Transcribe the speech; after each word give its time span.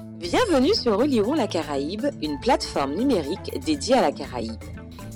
Bienvenue 0.00 0.74
sur 0.74 0.96
Relirons 0.96 1.34
la 1.34 1.48
Caraïbe, 1.48 2.06
une 2.22 2.38
plateforme 2.38 2.94
numérique 2.94 3.58
dédiée 3.64 3.94
à 3.94 4.00
la 4.00 4.12
Caraïbe. 4.12 4.62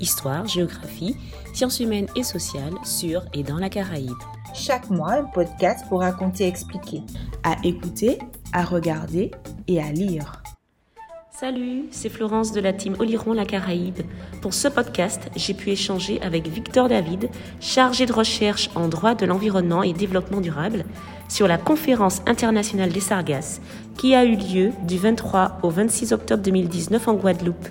Histoire, 0.00 0.46
géographie, 0.46 1.16
sciences 1.54 1.78
humaines 1.80 2.08
et 2.16 2.24
sociales 2.24 2.74
sur 2.84 3.22
et 3.32 3.44
dans 3.44 3.58
la 3.58 3.68
Caraïbe. 3.68 4.16
Chaque 4.54 4.90
mois, 4.90 5.12
un 5.12 5.24
podcast 5.24 5.84
pour 5.88 6.00
raconter 6.00 6.44
et 6.44 6.48
expliquer. 6.48 7.02
À 7.44 7.56
écouter, 7.64 8.18
à 8.52 8.64
regarder 8.64 9.30
et 9.68 9.80
à 9.80 9.92
lire. 9.92 10.41
Salut, 11.42 11.86
c'est 11.90 12.08
Florence 12.08 12.52
de 12.52 12.60
la 12.60 12.72
team 12.72 12.94
Oliron 13.00 13.32
la 13.32 13.44
Caraïbe. 13.44 13.98
Pour 14.42 14.54
ce 14.54 14.68
podcast, 14.68 15.28
j'ai 15.34 15.54
pu 15.54 15.70
échanger 15.70 16.22
avec 16.22 16.46
Victor 16.46 16.88
David, 16.88 17.30
chargé 17.58 18.06
de 18.06 18.12
recherche 18.12 18.70
en 18.76 18.86
droit 18.86 19.16
de 19.16 19.26
l'environnement 19.26 19.82
et 19.82 19.92
développement 19.92 20.40
durable, 20.40 20.84
sur 21.28 21.48
la 21.48 21.58
conférence 21.58 22.22
internationale 22.26 22.92
des 22.92 23.00
Sargasses 23.00 23.60
qui 23.98 24.14
a 24.14 24.24
eu 24.24 24.36
lieu 24.36 24.70
du 24.86 24.98
23 24.98 25.58
au 25.64 25.70
26 25.70 26.12
octobre 26.12 26.44
2019 26.44 27.08
en 27.08 27.14
Guadeloupe. 27.14 27.68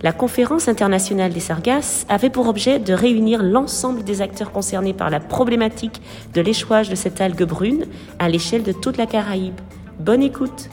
La 0.00 0.12
conférence 0.12 0.66
internationale 0.66 1.34
des 1.34 1.40
Sargasses 1.40 2.06
avait 2.08 2.30
pour 2.30 2.48
objet 2.48 2.78
de 2.78 2.94
réunir 2.94 3.42
l'ensemble 3.42 4.04
des 4.04 4.22
acteurs 4.22 4.52
concernés 4.52 4.94
par 4.94 5.10
la 5.10 5.20
problématique 5.20 6.00
de 6.32 6.40
l'échouage 6.40 6.88
de 6.88 6.94
cette 6.94 7.20
algue 7.20 7.44
brune 7.44 7.84
à 8.18 8.30
l'échelle 8.30 8.62
de 8.62 8.72
toute 8.72 8.96
la 8.96 9.04
Caraïbe. 9.04 9.60
Bonne 9.98 10.22
écoute! 10.22 10.70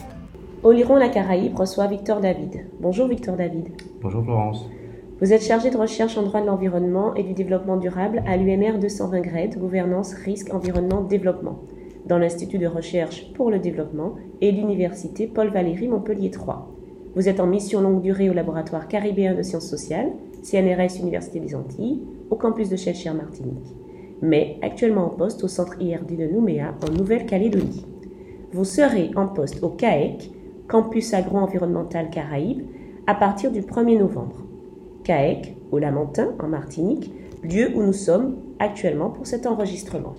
Oliron 0.68 0.98
la 0.98 1.08
Caraïbe 1.08 1.58
reçoit 1.58 1.88
Victor 1.88 2.20
David. 2.20 2.66
Bonjour 2.82 3.08
Victor 3.08 3.38
David. 3.38 3.70
Bonjour 4.02 4.22
Florence. 4.22 4.70
Vous 5.22 5.32
êtes 5.32 5.42
chargé 5.42 5.70
de 5.70 5.78
recherche 5.78 6.18
en 6.18 6.24
droit 6.24 6.42
de 6.42 6.46
l'environnement 6.46 7.16
et 7.16 7.24
du 7.24 7.32
développement 7.32 7.78
durable 7.78 8.22
à 8.28 8.36
l'UMR 8.36 8.78
220 8.78 9.22
GRED, 9.22 9.58
gouvernance, 9.58 10.14
risque, 10.14 10.54
environnement, 10.54 11.00
développement, 11.00 11.60
dans 12.06 12.18
l'Institut 12.18 12.58
de 12.58 12.68
recherche 12.68 13.32
pour 13.32 13.50
le 13.50 13.60
développement 13.60 14.16
et 14.42 14.52
l'Université 14.52 15.26
Paul 15.26 15.52
Valéry 15.52 15.88
Montpellier 15.88 16.32
3. 16.32 16.70
Vous 17.16 17.30
êtes 17.30 17.40
en 17.40 17.48
mission 17.48 17.80
longue 17.80 18.02
durée 18.02 18.30
au 18.30 18.34
laboratoire 18.34 18.90
caribéen 18.90 19.36
de 19.36 19.44
sciences 19.44 19.70
sociales, 19.70 20.12
CNRS 20.44 21.00
Université 21.00 21.40
des 21.40 21.56
Antilles, 21.56 22.02
au 22.30 22.36
campus 22.36 22.68
de 22.68 22.76
Cheshire 22.76 23.14
Martinique, 23.14 23.74
mais 24.22 24.58
actuellement 24.62 25.06
en 25.06 25.16
poste 25.16 25.46
au 25.46 25.48
centre 25.48 25.82
IRD 25.82 26.18
de 26.18 26.28
Nouméa 26.28 26.74
en 26.86 26.92
Nouvelle-Calédonie. 26.92 27.86
Vous 28.52 28.66
serez 28.66 29.12
en 29.16 29.28
poste 29.28 29.64
au 29.64 29.70
CAEC, 29.70 30.32
Campus 30.68 31.14
Agro-Environnemental 31.14 32.10
Caraïbes, 32.10 32.64
à 33.08 33.16
partir 33.16 33.52
du 33.52 33.62
1er 33.62 33.98
novembre. 33.98 34.44
CAEC, 35.04 35.56
au 35.72 35.80
Lamentin, 35.80 36.30
en 36.44 36.48
Martinique, 36.48 37.12
lieu 37.44 37.72
où 37.76 37.84
nous 37.84 37.94
sommes 37.94 38.36
actuellement 38.60 39.10
pour 39.10 39.26
cet 39.26 39.46
enregistrement. 39.46 40.16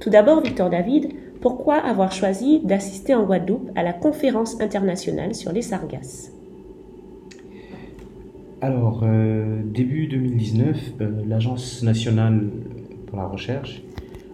Tout 0.00 0.10
d'abord, 0.10 0.42
Victor 0.42 0.70
David, 0.70 1.12
pourquoi 1.40 1.76
avoir 1.76 2.12
choisi 2.12 2.60
d'assister 2.60 3.14
en 3.14 3.24
Guadeloupe 3.24 3.70
à 3.74 3.82
la 3.82 3.92
conférence 3.92 4.60
internationale 4.60 5.34
sur 5.34 5.52
les 5.52 5.62
sargasses? 5.62 6.32
Alors, 8.60 9.02
euh, 9.04 9.62
début 9.64 10.08
2019, 10.08 10.94
euh, 11.00 11.10
l'Agence 11.26 11.82
nationale 11.84 12.50
pour 13.06 13.16
la 13.16 13.26
recherche 13.26 13.82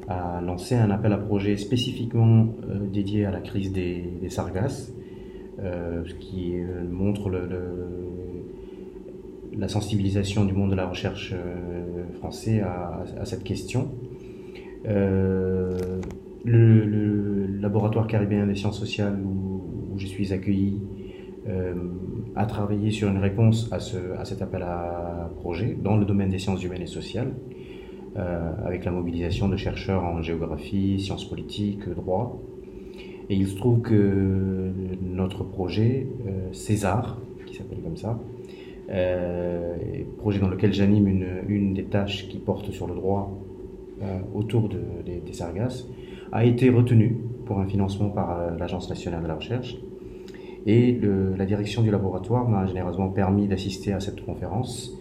a 0.08 0.40
lancé 0.40 0.74
un 0.74 0.90
appel 0.90 1.12
à 1.12 1.18
projet 1.18 1.56
spécifiquement 1.56 2.46
euh, 2.68 2.86
dédié 2.90 3.26
à 3.26 3.30
la 3.30 3.40
crise 3.40 3.72
des, 3.72 4.04
sargasses 4.30 4.92
ce 5.58 6.14
qui 6.14 6.56
euh, 6.56 6.84
montre 6.90 7.30
la 9.56 9.68
sensibilisation 9.68 10.44
du 10.44 10.52
monde 10.52 10.70
de 10.70 10.76
la 10.76 10.86
recherche 10.86 11.32
euh, 11.32 12.04
français 12.18 12.60
à, 12.60 13.04
à, 13.18 13.24
cette 13.24 13.44
question. 13.44 13.90
Le, 16.44 17.46
laboratoire 17.60 18.06
caribéen 18.06 18.46
des 18.46 18.54
sciences 18.54 18.78
sociales 18.78 19.18
où, 19.24 19.62
je 19.96 20.06
suis 20.06 20.32
accueilli 20.32 20.82
euh, 21.48 21.72
a 22.34 22.46
travaillé 22.46 22.90
sur 22.90 23.08
une 23.08 23.18
réponse 23.18 23.68
à, 23.70 23.78
ce, 23.78 23.96
à 24.18 24.24
cet 24.24 24.42
appel 24.42 24.62
à 24.62 25.30
projet 25.36 25.76
dans 25.80 25.96
le 25.96 26.04
domaine 26.04 26.30
des 26.30 26.40
sciences 26.40 26.64
humaines 26.64 26.82
et 26.82 26.86
sociales, 26.86 27.32
euh, 28.16 28.50
avec 28.64 28.84
la 28.84 28.90
mobilisation 28.90 29.48
de 29.48 29.56
chercheurs 29.56 30.02
en 30.02 30.20
géographie, 30.20 30.98
sciences 30.98 31.28
politiques, 31.28 31.88
droit, 31.88 32.42
et 33.30 33.34
il 33.34 33.46
se 33.46 33.56
trouve 33.56 33.80
que 33.80 34.70
notre 35.02 35.44
projet, 35.44 36.06
euh, 36.26 36.52
César, 36.52 37.18
qui 37.46 37.54
s'appelle 37.56 37.78
comme 37.82 37.96
ça, 37.96 38.18
euh, 38.90 39.76
projet 40.18 40.40
dans 40.40 40.48
lequel 40.48 40.72
j'anime 40.72 41.08
une, 41.08 41.26
une, 41.48 41.74
des 41.74 41.84
tâches 41.84 42.28
qui 42.28 42.38
porte 42.38 42.70
sur 42.70 42.86
le 42.86 42.94
droit 42.94 43.32
euh, 44.02 44.18
autour 44.34 44.68
de, 44.68 44.80
des, 45.04 45.32
sargasses, 45.32 45.88
a 46.32 46.44
été 46.44 46.68
retenu 46.68 47.16
pour 47.46 47.60
un 47.60 47.66
financement 47.66 48.10
par 48.10 48.38
euh, 48.38 48.50
l'Agence 48.58 48.88
nationale 48.90 49.22
de 49.22 49.28
la 49.28 49.36
recherche. 49.36 49.76
Et 50.66 50.98
la 51.36 51.44
direction 51.44 51.82
du 51.82 51.90
laboratoire 51.90 52.48
m'a 52.48 52.64
généreusement 52.64 53.10
permis 53.10 53.46
d'assister 53.46 53.92
à 53.92 54.00
cette 54.00 54.24
conférence. 54.24 54.98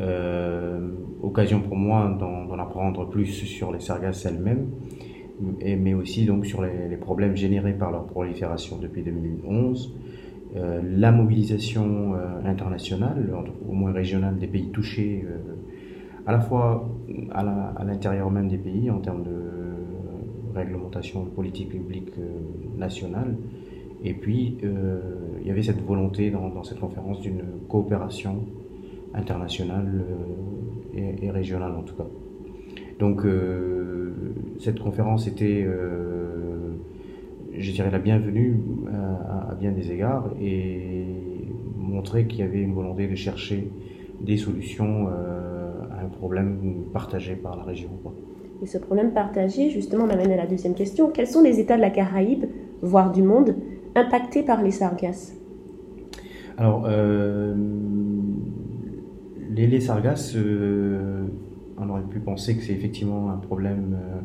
Euh, 0.00 0.88
occasion 1.22 1.60
pour 1.60 1.76
moi 1.76 2.16
d'en 2.18 2.58
apprendre 2.58 3.08
plus 3.08 3.26
sur 3.26 3.70
les 3.70 3.78
sargasses 3.78 4.26
elles-mêmes 4.26 4.66
mais 5.40 5.94
aussi 5.94 6.26
donc 6.26 6.46
sur 6.46 6.62
les, 6.62 6.96
problèmes 6.96 7.36
générés 7.36 7.72
par 7.72 7.90
leur 7.90 8.06
prolifération 8.06 8.78
depuis 8.78 9.02
2011, 9.02 9.94
euh, 10.56 10.80
la 10.84 11.10
mobilisation 11.10 12.14
euh, 12.14 12.44
internationale, 12.44 13.28
au 13.68 13.72
moins 13.72 13.92
régionale, 13.92 14.38
des 14.38 14.46
pays 14.46 14.68
touchés, 14.68 15.24
euh, 15.26 15.38
à 16.26 16.32
la 16.32 16.40
fois 16.40 16.88
à 17.32 17.84
l'intérieur 17.84 18.30
même 18.30 18.48
des 18.48 18.56
pays 18.56 18.90
en 18.90 18.98
termes 18.98 19.24
de 19.24 20.54
réglementation 20.54 21.24
de 21.24 21.28
politique 21.28 21.68
publique 21.70 22.12
nationale, 22.78 23.36
et 24.02 24.14
puis 24.14 24.56
il 24.62 25.46
y 25.46 25.50
avait 25.50 25.62
cette 25.62 25.84
volonté 25.84 26.30
dans, 26.30 26.62
cette 26.62 26.80
conférence 26.80 27.20
d'une 27.20 27.42
coopération 27.68 28.46
internationale 29.12 30.02
et 30.94 31.30
régionale 31.30 31.72
en 31.72 31.82
tout 31.82 31.94
cas. 31.94 32.06
Donc 32.98 33.24
euh, 33.24 34.12
cette 34.60 34.78
conférence 34.80 35.26
était, 35.26 35.64
euh, 35.66 36.74
je 37.56 37.72
dirais, 37.72 37.90
la 37.90 37.98
bienvenue 37.98 38.60
à, 38.92 39.50
à, 39.50 39.54
bien 39.54 39.72
des 39.72 39.90
égards 39.90 40.30
et 40.40 41.04
montrait 41.76 42.26
qu'il 42.26 42.40
y 42.40 42.42
avait 42.42 42.60
une 42.60 42.74
volonté 42.74 43.06
de 43.06 43.14
chercher 43.14 43.70
des 44.20 44.36
solutions 44.36 45.08
euh, 45.08 45.72
à 45.90 46.04
un 46.04 46.08
problème 46.08 46.84
partagé 46.92 47.34
par 47.34 47.56
la 47.56 47.64
région. 47.64 47.90
Et 48.62 48.66
ce 48.66 48.78
problème 48.78 49.10
partagé, 49.12 49.70
justement, 49.70 50.06
m'amène 50.06 50.30
à 50.30 50.36
la 50.36 50.46
deuxième 50.46 50.74
question. 50.74 51.10
Quels 51.10 51.26
sont 51.26 51.42
les 51.42 51.58
États 51.60 51.76
de 51.76 51.82
la 51.82 51.90
Caraïbe, 51.90 52.44
voire 52.80 53.10
du 53.10 53.22
monde, 53.22 53.56
impactés 53.94 54.42
par 54.42 54.62
les 54.62 54.70
sargasses? 54.70 55.34
Alors, 56.56 56.88
les, 59.50 59.66
les 59.66 59.80
sargasses 59.80 60.36
on 61.78 61.88
aurait 61.88 62.02
pu 62.02 62.20
penser 62.20 62.56
que 62.56 62.62
c'est 62.62 62.72
effectivement 62.72 63.30
un 63.30 63.36
problème 63.36 63.96
euh, 63.98 64.20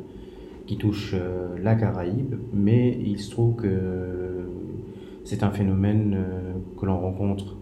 qui 0.65 0.77
touche 0.77 1.13
euh, 1.13 1.57
la 1.61 1.75
Caraïbe, 1.75 2.35
mais 2.53 2.97
il 3.03 3.19
se 3.19 3.31
trouve 3.31 3.55
que 3.55 4.49
c'est 5.23 5.43
un 5.43 5.51
phénomène 5.51 6.15
euh, 6.17 6.53
que 6.79 6.85
l'on 6.85 6.99
rencontre, 6.99 7.55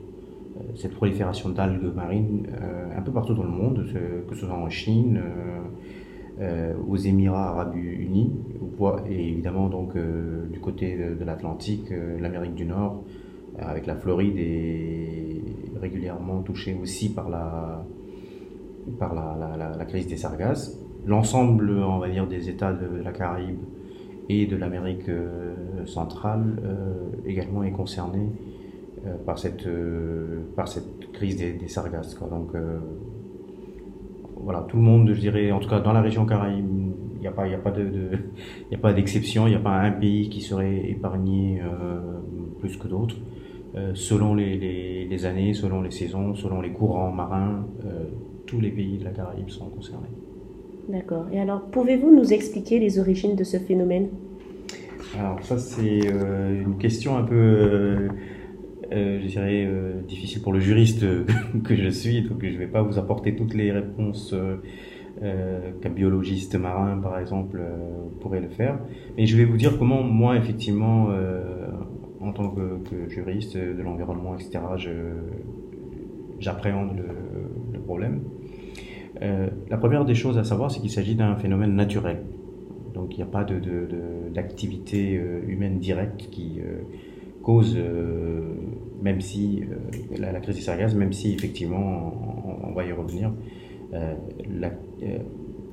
cette 0.76 0.94
prolifération 0.94 1.50
d'algues 1.50 1.94
marines, 1.96 2.48
un 2.96 3.02
peu 3.04 3.12
partout 3.12 3.36
dans 3.36 3.44
le 3.44 3.50
monde, 3.50 3.86
que 4.28 4.36
ce 4.36 4.48
soit 4.48 4.56
en 4.56 4.70
Chine, 4.70 5.22
aux 6.88 6.96
Émirats 6.96 7.50
arabes 7.50 7.76
unis, 7.76 8.34
et 9.08 9.30
évidemment 9.30 9.70
donc 9.70 9.96
du 9.96 10.60
côté 10.60 10.98
de, 10.98 11.14
de 11.14 11.24
l'Atlantique, 11.24 11.94
l'Amérique 12.20 12.56
du 12.56 12.66
Nord, 12.66 13.04
avec 13.60 13.86
la 13.86 13.96
Floride 13.96 14.36
est 14.38 15.44
régulièrement 15.80 16.42
touchée 16.42 16.76
aussi 16.82 17.14
par 17.14 17.30
la 17.30 17.86
par 19.00 19.14
la, 19.16 19.86
crise 19.86 20.08
des 20.08 20.18
sargasses. 20.18 20.80
L'ensemble, 21.06 21.70
on 21.72 22.00
va 22.00 22.10
dire, 22.10 22.28
des 22.28 22.50
États 22.50 22.74
de 22.74 23.02
la 23.04 23.12
Caraïbe 23.12 23.60
et 24.30 24.46
de 24.46 24.56
l'Amérique 24.58 25.08
euh, 25.10 25.86
centrale 25.86 26.62
euh, 26.64 27.10
également 27.26 27.64
est 27.64 27.72
concerné 27.72 28.28
euh, 29.06 29.16
par, 29.26 29.40
cette, 29.40 29.68
par 30.56 30.68
cette 30.68 31.12
crise 31.14 31.38
des, 31.38 31.68
sargasses. 31.68 32.18
Donc 32.30 32.52
voilà, 34.36 34.66
tout 34.68 34.78
le 34.78 34.84
monde, 34.84 35.12
je 35.14 35.20
dirais, 35.20 35.52
en 35.52 35.60
tout 35.60 35.70
cas 35.70 35.80
dans 35.80 35.94
la 35.94 36.02
région 36.02 36.26
Caraïbe, 36.26 36.66
il 37.16 37.22
n'y 37.22 37.28
a 37.28 37.32
pas, 37.32 37.48
il 37.48 37.54
a 37.54 37.72
de, 37.72 37.84
de 37.84 38.94
d'exception, 38.94 39.48
il 39.48 39.52
n'y 39.52 39.56
a 39.56 39.60
pas 39.60 39.76
un 39.76 39.92
pays 39.92 40.30
qui 40.30 40.42
serait 40.42 40.90
épargné 40.90 41.62
plus 42.60 42.78
que 42.78 42.88
d'autres. 42.88 43.16
selon 43.94 44.36
les, 44.36 45.26
années, 45.26 45.54
selon 45.54 45.82
les 45.82 45.92
saisons, 45.92 46.36
selon 46.36 46.62
les 46.62 46.72
courants 46.72 47.12
marins, 47.12 47.66
tous 48.48 48.60
les 48.60 48.72
pays 48.72 48.98
de 48.98 49.04
la 49.04 49.12
Caraïbe 49.12 49.50
sont 49.50 49.70
concernés. 49.70 50.08
D'accord. 50.90 51.28
Et 51.32 51.40
alors, 51.40 51.62
pouvez-vous 51.70 52.16
nous 52.16 52.34
expliquer 52.34 52.80
les 52.80 52.98
origines 52.98 53.36
de 53.36 53.44
ce 53.44 53.58
phénomène? 53.58 54.08
Alors, 55.20 55.42
ça, 55.44 55.58
c'est 55.58 56.00
euh, 56.12 56.64
une 56.64 56.78
question 56.78 57.18
un 57.18 57.24
peu, 57.24 57.36
euh, 57.36 58.08
euh, 58.94 59.20
je 59.22 59.28
dirais, 59.28 59.66
euh, 59.66 60.02
difficile 60.08 60.42
pour 60.42 60.54
le 60.54 60.60
juriste 60.60 61.06
que 61.64 61.76
je 61.76 61.90
suis, 61.90 62.22
donc 62.24 62.40
je 62.42 62.54
ne 62.54 62.58
vais 62.58 62.68
pas 62.68 62.82
vous 62.82 62.98
apporter 62.98 63.36
toutes 63.36 63.54
les 63.54 63.72
réponses 63.72 64.34
qu'un 65.82 65.90
biologiste 65.90 66.56
marin, 66.56 67.00
par 67.00 67.18
exemple, 67.18 67.60
pourrait 68.22 68.40
le 68.40 68.50
faire. 68.50 68.80
Mais 69.18 69.26
je 69.26 69.36
vais 69.36 69.46
vous 69.46 69.58
dire 69.58 69.78
comment, 69.80 70.04
moi, 70.04 70.38
effectivement, 70.38 71.10
en 72.22 72.28
en 72.28 72.34
tant 72.34 72.50
que, 72.50 73.10
juriste 73.10 73.58
de 73.58 73.82
l'environnement, 73.82 74.36
etc., 74.36 74.60
j'appréhende 76.40 76.98
le, 76.98 77.80
problème. 77.80 78.22
La 79.22 79.78
première 79.78 80.06
des 80.06 80.16
choses 80.16 80.38
à 80.38 80.44
savoir, 80.44 80.72
c'est 80.72 80.80
qu'il 80.80 80.92
s'agit 80.92 81.16
d'un 81.16 81.36
phénomène 81.36 81.76
naturel. 81.76 82.24
Donc 82.94 83.14
il 83.14 83.18
n'y 83.18 83.24
a 83.24 83.28
pas 83.28 83.46
d'activité 84.34 85.22
humaine 85.48 85.80
directe 85.80 86.30
qui 86.30 86.60
cause, 87.42 87.78
même 89.02 89.22
si 89.22 89.64
la, 90.18 90.40
crise 90.40 90.56
des 90.56 90.62
sargasses, 90.62 90.96
même 90.96 91.14
si 91.14 91.34
effectivement, 91.34 92.14
on, 92.64 92.74
va 92.74 92.86
y 92.86 92.92
revenir, 92.92 93.32
il 93.94 94.70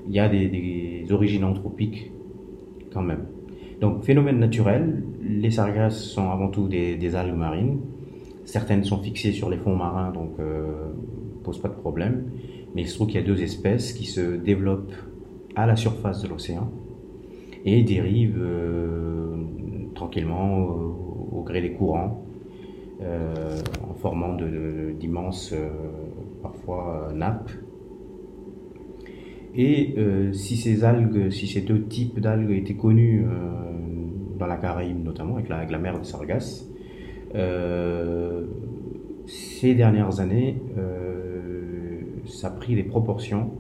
y 0.08 0.19
a 0.19 0.29
des 0.29 1.06
origines 1.11 1.44
anthropiques 1.44 2.12
quand 2.94 3.02
même. 3.02 3.26
Donc, 3.81 4.02
phénomène 4.02 4.38
naturel, 4.38 5.02
les 5.23 5.50
sargasses 5.50 6.02
sont 6.02 6.31
avant 6.31 6.49
tout 6.49 6.69
des, 6.69 7.17
algues 7.17 7.37
marines. 7.37 7.81
Certaines 8.44 8.85
sont 8.85 8.99
fixées 8.99 9.32
sur 9.32 9.50
les 9.50 9.56
fonds 9.56 9.76
marins, 9.76 10.12
donc 10.12 10.32
euh, 10.38 10.93
posent 11.43 11.61
pas 11.61 11.69
de 11.69 11.75
problème. 11.75 12.31
Mais 12.75 12.82
il 12.82 12.88
se 12.88 12.94
trouve 12.94 13.09
qu'il 13.09 13.21
y 13.21 13.23
a 13.23 13.26
deux 13.26 13.43
espèces 13.43 13.93
qui 13.93 14.05
se 14.05 14.37
développent 14.37 14.94
à 15.55 15.67
la 15.67 15.76
surface 15.76 16.23
de 16.23 16.29
l'océan 16.29 16.71
et 17.65 17.82
dérivent 17.82 18.43
euh, 18.43 19.37
tranquillement 19.94 20.59
au, 20.59 21.43
gré 21.43 21.61
des 21.61 21.73
courants, 21.73 22.26
euh, 23.03 23.61
en 23.88 23.94
formant 23.94 24.37
d'immenses, 24.99 25.55
parfois, 26.43 27.12
nappes. 27.15 27.50
Et 29.55 29.94
euh, 29.99 30.32
si 30.32 30.56
ces 30.56 30.82
algues, 30.82 31.31
si 31.31 31.47
ces 31.47 31.61
deux 31.61 31.82
types 31.82 32.19
d'algues 32.19 32.50
étaient 32.50 32.75
connus 32.75 33.25
euh, 33.25 33.29
dans 34.37 34.47
la 34.47 34.56
Caraïbe 34.56 35.03
notamment, 35.03 35.37
avec 35.37 35.49
la, 35.49 35.65
la 35.65 35.79
mer 35.79 35.99
de 35.99 36.05
Sargasse, 36.05 36.69
euh, 37.37 38.47
ces 39.27 39.75
dernières 39.75 40.20
années, 40.20 40.56
ça 42.26 42.49
a 42.49 42.50
pris 42.50 42.75
des 42.75 42.85
proportions 42.85 43.50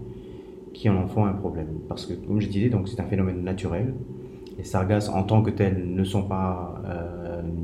qui 0.72 0.88
en 0.88 1.06
font 1.06 1.24
un 1.24 1.32
problème. 1.32 1.80
Parce 1.88 2.06
que, 2.06 2.14
comme 2.14 2.40
je 2.40 2.48
disais, 2.48 2.70
c'est 2.86 3.00
un 3.00 3.06
phénomène 3.06 3.42
naturel. 3.42 3.94
Les 4.58 4.64
sargasses, 4.64 5.08
en 5.08 5.22
tant 5.22 5.42
que 5.42 5.50
telles, 5.50 5.84
ne 5.86 6.04
sont 6.04 6.24
pas 6.24 6.82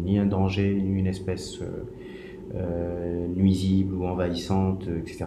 ni 0.05 0.19
un 0.19 0.27
danger, 0.27 0.75
ni 0.75 0.99
une 0.99 1.07
espèce 1.07 1.61
nuisible 3.37 3.95
ou 3.95 4.07
envahissante, 4.07 4.89
etc 4.89 5.27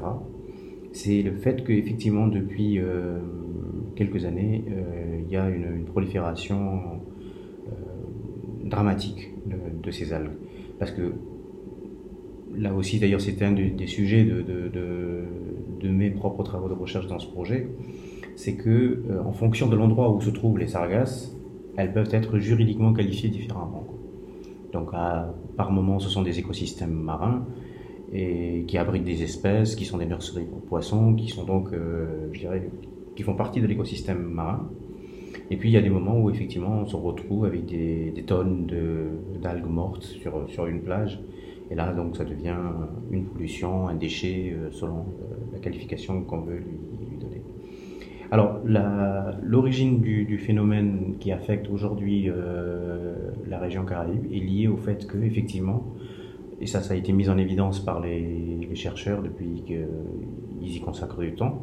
c'est 0.94 1.24
le 1.24 1.32
fait 1.32 1.64
qu'effectivement, 1.66 2.28
depuis 2.28 2.80
euh, 2.80 3.18
quelques 3.96 4.26
années, 4.26 4.64
euh, 4.70 5.22
il 5.26 5.32
y 5.32 5.36
a 5.36 5.50
une, 5.50 5.86
prolifération 5.86 7.02
euh, 7.68 7.72
dramatique 8.64 9.32
de, 9.46 9.92
ces 9.92 10.14
algues. 10.14 10.32
Parce 10.80 10.92
que 10.92 11.14
là 12.56 12.74
aussi, 12.74 13.00
d'ailleurs, 13.00 13.22
c'était 13.22 13.46
un 13.46 13.52
des 13.52 13.88
sujets 13.88 14.24
de, 14.24 15.88
mes 15.88 16.10
propres 16.10 16.44
travaux 16.44 16.70
de 16.70 16.74
recherche 16.74 17.08
dans 17.08 17.20
ce 17.20 17.28
projet, 17.28 17.68
c'est 18.36 18.56
que 18.56 19.04
en 19.26 19.34
fonction 19.34 19.68
de 19.68 19.76
l'endroit 19.76 20.12
où 20.12 20.22
se 20.22 20.30
trouvent 20.30 20.58
les 20.58 20.68
sargasses, 20.68 21.36
elles 21.78 21.94
peuvent 21.94 22.14
être 22.14 22.40
juridiquement 22.40 22.94
qualifiées 22.94 23.30
différemment. 23.30 23.86
Donc, 24.72 24.92
par 25.56 25.72
moments, 25.72 26.00
ce 26.00 26.10
sont 26.10 26.24
des 26.24 26.40
écosystèmes 26.40 26.94
marins, 26.94 27.46
qui 28.68 28.78
abritent 28.78 29.04
des 29.04 29.24
espèces, 29.24 29.76
qui 29.76 29.86
sont 29.86 29.98
des 29.98 30.06
nurseries 30.06 30.46
pour 30.46 30.62
poissons, 30.62 31.16
qui 31.16 31.30
sont 31.30 31.46
donc, 31.46 31.74
euh, 31.74 32.30
je 32.32 32.40
dirais, 32.40 32.70
qui 33.16 33.24
font 33.24 33.34
partie 33.34 33.60
de 33.60 33.66
l'écosystème 33.66 34.22
marin. 34.22 34.70
Et 35.50 35.58
puis 35.58 35.70
il 35.70 35.74
y 35.74 35.78
a 35.78 35.82
des 35.82 35.90
moments 35.90 36.20
où 36.20 36.30
effectivement 36.30 36.82
on 36.82 36.86
se 36.86 36.96
retrouve 36.96 37.46
avec 37.46 37.66
des, 37.66 38.24
tonnes 38.26 38.68
d'algues 39.42 39.70
mortes 39.70 40.04
sur 40.04 40.66
une 40.68 40.82
plage. 40.82 41.20
Et 41.74 41.76
là 41.76 41.92
donc 41.92 42.16
ça 42.16 42.24
devient 42.24 42.56
une 43.12 43.26
pollution, 43.26 43.88
un 43.90 43.96
déchet 43.96 44.56
euh, 44.56 44.72
selon 44.72 45.00
euh, 45.00 45.36
la 45.52 45.60
qualification 45.60 46.22
qu'on 46.22 46.42
veut 46.42 46.58
lui, 46.58 47.18
donner. 47.20 47.42
Alors 48.32 48.62
l'origine 49.42 50.00
du, 50.00 50.38
phénomène 50.38 51.16
qui 51.20 51.32
affecte 51.32 51.70
aujourd'hui 51.70 52.32
la 53.48 53.60
région 53.60 53.86
Caraïbe 53.86 54.26
est 54.32 54.40
liée 54.40 54.68
au 54.68 54.78
fait 54.78 55.06
que 55.06 55.20
effectivement 55.20 55.94
et 56.64 56.66
ça, 56.66 56.82
ça 56.82 56.94
a 56.94 56.98
été 56.98 57.12
mis 57.12 57.28
en 57.28 57.38
évidence 57.38 57.84
par 57.84 58.00
les, 58.00 58.70
chercheurs 58.74 59.22
depuis 59.22 59.64
qu'ils 59.68 60.76
y 60.76 60.80
consacrent 60.80 61.20
du 61.20 61.36
temps, 61.36 61.62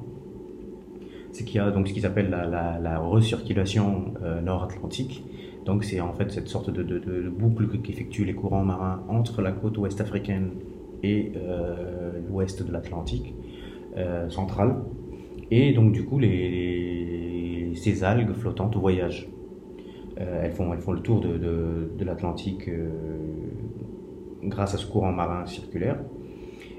c'est 1.32 1.44
qu'il 1.44 1.56
y 1.56 1.58
a 1.58 1.70
donc 1.70 1.88
ce 1.88 1.94
qu'ils 1.94 2.04
appellent 2.04 2.30
la, 2.30 2.98
recirculation 2.98 4.14
euh, 4.22 4.42
nord-atlantique. 4.42 5.24
Donc 5.70 5.84
c'est 5.84 6.00
en 6.00 6.12
fait 6.12 6.32
cette 6.32 6.48
sorte 6.48 6.68
de, 6.68 7.28
boucle 7.28 7.68
qu'effectuent 7.80 8.24
les 8.24 8.34
courants 8.34 8.64
marins 8.64 9.04
entre 9.08 9.40
la 9.40 9.52
côte 9.52 9.78
ouest 9.78 10.00
africaine 10.00 10.50
et 11.04 11.30
euh, 11.36 12.10
l'ouest 12.28 12.66
de 12.66 12.72
l'Atlantique 12.72 13.36
euh, 13.96 14.28
central. 14.30 14.82
Et 15.52 15.72
donc 15.72 15.92
du 15.92 16.04
coup, 16.04 16.20
ces 16.20 18.02
algues 18.02 18.32
flottantes 18.32 18.74
voyagent. 18.74 19.28
elles, 20.16 20.50
font, 20.50 20.72
elles 20.72 20.80
font 20.80 20.90
le 20.90 21.02
tour 21.02 21.20
de, 21.20 22.04
l'Atlantique 22.04 22.68
grâce 24.42 24.74
à 24.74 24.76
ce 24.76 24.86
courant 24.86 25.12
marin 25.12 25.46
circulaire. 25.46 26.00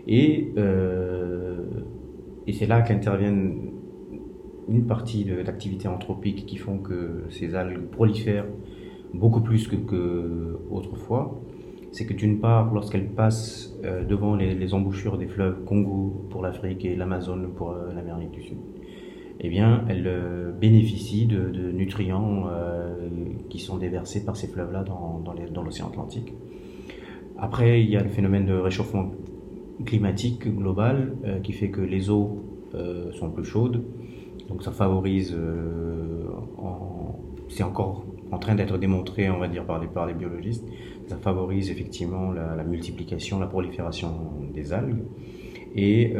Et, 0.05 0.51
euh, 0.57 1.63
et 2.45 2.51
c'est 2.51 2.67
là 2.67 2.81
qu'interviennent 2.81 3.71
une 4.67 4.85
partie 4.85 5.23
de 5.23 5.35
l'activité 5.35 5.87
anthropique 5.87 6.45
qui 6.45 6.57
font 6.57 6.77
que 6.77 7.23
ces 7.29 7.55
algues 7.55 7.87
prolifèrent 7.89 8.47
beaucoup 9.13 9.41
plus 9.41 9.67
que, 9.67 10.59
autrefois. 10.69 11.41
C'est 11.91 12.05
que 12.05 12.13
d'une 12.13 12.39
part, 12.39 12.73
lorsqu'elles 12.73 13.09
passent 13.09 13.77
euh, 13.83 14.05
devant 14.05 14.35
les, 14.35 14.73
embouchures 14.73 15.17
des 15.17 15.27
fleuves 15.27 15.65
Congo 15.65 16.25
pour 16.29 16.41
l'Afrique 16.41 16.85
et 16.85 16.95
l'Amazone 16.95 17.49
pour 17.53 17.71
euh, 17.71 17.93
l'Amérique 17.93 18.31
du 18.31 18.41
Sud, 18.41 18.57
eh 19.41 19.49
bien, 19.49 19.83
elles 19.89 20.53
bénéficient 20.59 21.25
de, 21.25 21.71
nutriments 21.71 22.45
qui 23.49 23.57
sont 23.57 23.77
déversés 23.77 24.23
par 24.23 24.35
ces 24.35 24.47
fleuves-là 24.47 24.83
dans, 24.83 25.63
l'océan 25.63 25.87
Atlantique. 25.87 26.31
Après, 27.39 27.81
il 27.81 27.89
y 27.89 27.97
a 27.97 28.03
le 28.03 28.09
phénomène 28.09 28.45
de 28.45 28.53
réchauffement 28.53 29.09
climatique 29.85 30.47
global 30.47 31.13
euh, 31.25 31.39
qui 31.39 31.53
fait 31.53 31.69
que 31.69 31.81
les 31.81 32.09
eaux 32.09 32.43
euh, 32.75 33.11
sont 33.13 33.31
plus 33.31 33.43
chaudes. 33.43 33.83
Donc 34.49 34.63
ça 34.63 34.71
favorise, 34.71 35.33
euh, 35.33 36.25
c'est 37.49 37.63
encore 37.63 38.05
en 38.31 38.39
train 38.39 38.55
d'être 38.55 38.77
démontré, 38.77 39.29
on 39.29 39.39
va 39.39 39.47
dire, 39.47 39.65
par 39.65 40.07
les, 40.07 40.13
biologistes, 40.13 40.65
ça 41.07 41.17
favorise 41.17 41.69
effectivement 41.69 42.31
la, 42.31 42.63
multiplication, 42.63 43.39
la 43.39 43.47
prolifération 43.47 44.09
des 44.53 44.73
algues. 44.73 45.03
Et 45.75 46.13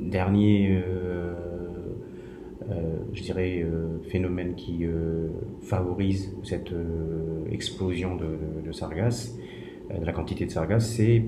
dernier, 0.00 0.82
je 3.12 3.22
dirais, 3.22 3.64
phénomène 4.08 4.54
qui 4.54 4.84
favorise 5.62 6.36
cette 6.42 6.74
explosion 7.50 8.16
de, 8.16 8.24
de, 8.24 8.66
de 8.66 8.72
sargasses, 8.72 9.34
euh, 9.90 9.98
de 9.98 10.04
la 10.04 10.12
quantité 10.12 10.46
de 10.46 10.50
sargasses, 10.50 10.88
c'est, 10.88 11.22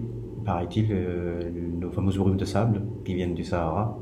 paraît-il, 0.45 0.87
euh, 0.91 1.41
nos 1.79 1.91
fameuses 1.91 2.19
brumes 2.19 2.37
de 2.37 2.45
sable 2.45 2.83
qui 3.05 3.15
viennent 3.15 3.35
du 3.35 3.45
Sahara. 3.45 3.99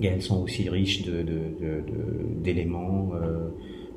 Et 0.00 0.06
elles 0.06 0.22
sont 0.22 0.42
aussi 0.42 0.68
riches 0.68 1.04
d'éléments, 2.42 3.10
euh, 3.14 3.48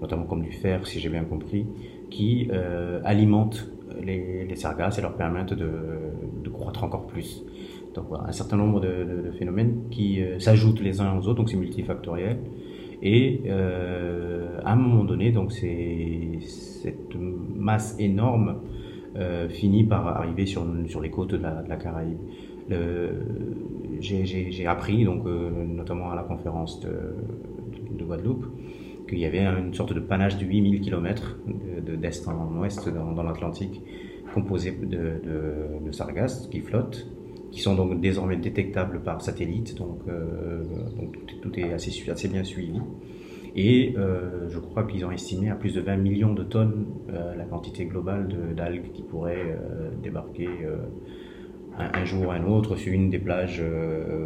notamment 0.02 0.26
comme 0.26 0.42
du 0.42 0.52
fer, 0.52 0.86
si 0.88 1.00
j'ai 1.00 1.10
bien 1.10 1.24
compris, 1.24 1.66
qui 2.10 2.50
alimentent 3.04 3.70
les, 4.04 4.56
sargasses 4.56 4.98
et 4.98 5.02
leur 5.02 5.16
permettent 5.16 5.54
de, 5.54 6.50
croître 6.52 6.84
encore 6.84 7.08
plus. 7.08 7.44
Donc 7.94 8.06
voilà, 8.10 8.26
un 8.28 8.32
certain 8.32 8.58
nombre 8.58 8.80
de, 8.80 9.32
phénomènes 9.38 9.84
qui 9.92 10.22
s'ajoutent 10.40 10.82
les 10.82 11.02
uns 11.02 11.18
aux 11.18 11.28
autres, 11.28 11.36
donc 11.36 11.50
c'est 11.50 11.58
multifactoriel. 11.58 12.40
Et 13.04 13.42
à 13.50 14.74
un 14.74 14.76
moment 14.76 15.04
donné, 15.04 15.32
donc 15.32 15.52
cette 15.52 17.16
masse 17.56 17.96
énorme 18.00 18.58
euh, 19.18 19.50
finit 19.50 19.84
par 19.84 20.08
arriver 20.08 20.46
sur, 20.46 20.66
les 21.02 21.10
côtes 21.10 21.32
de 21.32 21.38
la, 21.38 21.76
Caraïbe. 21.76 22.18
J'ai 24.00 24.66
appris, 24.66 25.04
donc, 25.04 25.26
euh, 25.26 25.66
notamment 25.66 26.12
à 26.12 26.16
la 26.16 26.24
conférence 26.24 26.80
de, 26.80 27.16
de, 27.92 28.06
Guadeloupe, 28.06 28.46
qu'il 29.12 29.20
y 29.20 29.26
avait 29.26 29.44
une 29.44 29.74
sorte 29.74 29.94
de 29.94 30.00
panache 30.00 30.38
de 30.38 30.46
8000 30.46 30.80
km 30.80 31.38
d'est 31.86 32.28
en 32.28 32.58
ouest 32.60 32.88
dans, 32.90 33.24
l'Atlantique, 33.24 33.82
composé 34.34 34.72
de, 34.72 35.22
de, 35.86 35.92
sargasses 35.92 36.48
qui 36.50 36.62
flottent, 36.62 37.06
qui 37.52 37.60
sont 37.60 37.76
donc 37.76 38.00
désormais 38.00 38.38
détectables 38.38 39.02
par 39.02 39.22
satellite, 39.22 39.78
donc, 39.78 40.00
euh, 40.08 40.64
tout, 41.42 41.60
est 41.60 41.74
assez, 41.74 42.30
bien 42.30 42.46
suivi. 42.46 42.80
Et 43.54 43.94
euh, 43.98 44.48
je 44.48 44.60
crois 44.60 44.86
qu'ils 44.86 45.04
ont 45.04 45.12
estimé 45.12 45.50
à 45.50 45.56
plus 45.56 45.74
de 45.74 45.82
20 45.82 45.98
millions 45.98 46.34
de 46.34 46.44
tonnes 46.44 46.86
euh, 47.10 47.36
la 47.36 47.44
quantité 47.44 47.84
globale 47.84 48.30
d'algues 48.56 48.94
qui 48.94 49.02
pourraient 49.02 49.58
débarquer 50.02 50.48
un, 51.78 52.06
jour 52.06 52.28
ou 52.28 52.32
un 52.32 52.46
autre 52.46 52.78
sur 52.78 52.94
une 52.94 53.10
des 53.10 53.20
plages, 53.20 53.62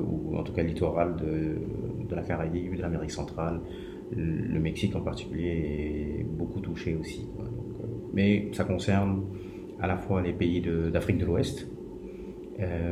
ou 0.07 0.37
en 0.37 0.43
tout 0.43 0.53
cas 0.53 0.61
littorales 0.61 1.15
de, 1.15 2.07
de 2.07 2.15
la 2.15 2.21
Caraïbe, 2.21 2.75
de 2.75 2.81
l'Amérique 2.83 3.11
centrale. 3.11 3.59
Le 4.11 4.59
Mexique 4.59 4.95
en 4.95 5.01
particulier 5.01 6.19
est 6.19 6.23
beaucoup 6.23 6.59
touché 6.59 6.95
aussi. 6.95 7.27
mais 8.13 8.49
ça 8.53 8.63
concerne 8.63 9.23
à 9.79 9.87
la 9.87 9.97
fois 9.97 10.21
les 10.21 10.31
pays 10.31 10.61
d'Afrique 10.91 11.17
de, 11.17 11.25
l'Ouest, 11.25 11.67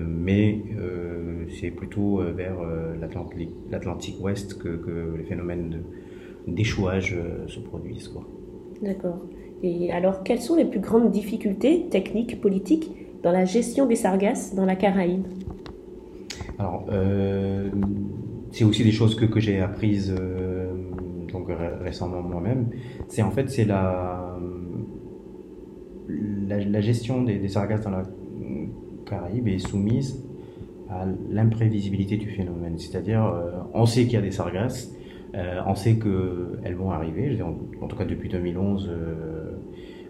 mais 0.06 0.60
c'est 1.60 1.72
plutôt 1.72 2.22
vers 2.36 2.56
l'Atlantique 3.70 4.22
Ouest 4.22 4.58
que, 4.58 4.70
que, 4.70 5.16
les 5.18 5.24
phénomènes 5.24 5.84
d'échouage 6.48 7.16
se 7.48 7.60
produisent. 7.60 8.12
D'accord. 8.82 9.26
Et 9.64 9.92
alors, 9.94 10.24
quelles 10.24 10.42
sont 10.42 10.58
les 10.58 10.66
plus 10.66 10.82
grandes 10.82 11.10
difficultés 11.10 11.88
techniques, 11.90 12.42
politiques, 12.42 12.92
dans 13.24 13.32
la 13.32 13.46
gestion 13.46 13.86
des 13.86 13.96
sargasses 13.96 14.54
dans 14.54 14.66
la 14.66 14.76
Caraïbe? 14.76 15.26
Alors, 16.60 16.86
euh, 16.92 17.70
c'est 18.52 18.66
aussi 18.66 18.84
des 18.84 18.92
choses 18.92 19.16
que, 19.16 19.24
que 19.24 19.40
j'ai 19.40 19.62
apprises 19.62 20.14
euh, 20.20 20.53
donc, 21.34 21.48
récemment 21.82 22.22
moi-même. 22.22 22.70
C'est 23.08 23.22
en 23.22 23.32
fait, 23.32 23.50
c'est 23.50 23.66
la, 23.66 24.38
la, 26.48 26.82
gestion 26.82 27.24
des, 27.24 27.48
sargasses 27.48 27.82
dans 27.82 27.92
la 27.92 28.04
Caraïbe 29.06 29.48
est 29.48 29.60
soumise 29.60 30.24
à 30.90 31.06
l'imprévisibilité 31.30 32.18
du 32.18 32.30
phénomène. 32.30 32.78
C'est-à-dire, 32.78 33.26
euh, 33.26 33.52
on 33.74 33.86
sait 33.86 34.04
qu'il 34.04 34.14
y 34.14 34.18
a 34.18 34.22
des 34.22 34.32
sargasses, 34.32 34.96
on 35.66 35.74
sait 35.74 35.98
qu'elles 35.98 36.76
vont 36.76 36.92
arriver, 36.92 37.42
en, 37.42 37.88
tout 37.88 37.96
cas 37.96 38.06
depuis 38.06 38.30
2011, 38.30 38.92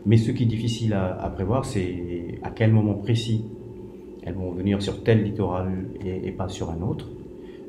mais 0.06 0.18
ce 0.18 0.32
qui 0.32 0.44
est 0.44 0.48
difficile 0.48 0.94
à, 0.94 1.32
prévoir, 1.34 1.64
c'est 1.64 2.40
à 2.44 2.52
quel 2.52 2.74
moment 2.74 2.96
précis 2.96 3.46
elles 4.26 4.36
vont 4.36 4.52
venir 4.52 4.82
sur 4.82 5.04
tel 5.04 5.24
littoral 5.24 5.72
et, 6.04 6.32
pas 6.32 6.48
sur 6.48 6.70
un 6.72 6.82
autre. 6.82 7.10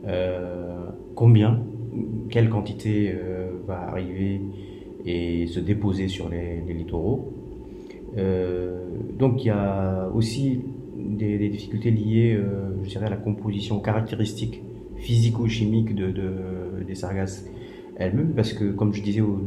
Euh, 0.07 0.87
combien, 1.15 1.63
quelle 2.31 2.49
quantité 2.49 3.13
euh, 3.15 3.51
va 3.67 3.81
arriver 3.81 4.41
et 5.05 5.47
se 5.47 5.61
déposer 5.61 6.09
sur 6.09 6.29
les, 6.29 6.61
littoraux. 6.73 7.33
Euh, 8.17 8.87
donc 9.19 9.45
il 9.45 9.49
y 9.49 9.51
a 9.51 10.09
aussi 10.15 10.61
des, 10.97 11.49
difficultés 11.49 11.91
liées, 11.91 12.39
je 12.83 12.89
dirais, 12.89 13.07
à 13.07 13.11
la 13.11 13.17
composition 13.17 13.81
caractéristique 13.81 14.63
physico-chimique 14.97 15.95
de, 15.95 16.13
des 16.87 16.95
sargasses 16.95 17.45
elles-mêmes, 17.97 18.33
parce 18.35 18.53
que 18.53 18.73
comme 18.73 18.93
je 18.93 19.03
disais 19.03 19.21
au, 19.21 19.39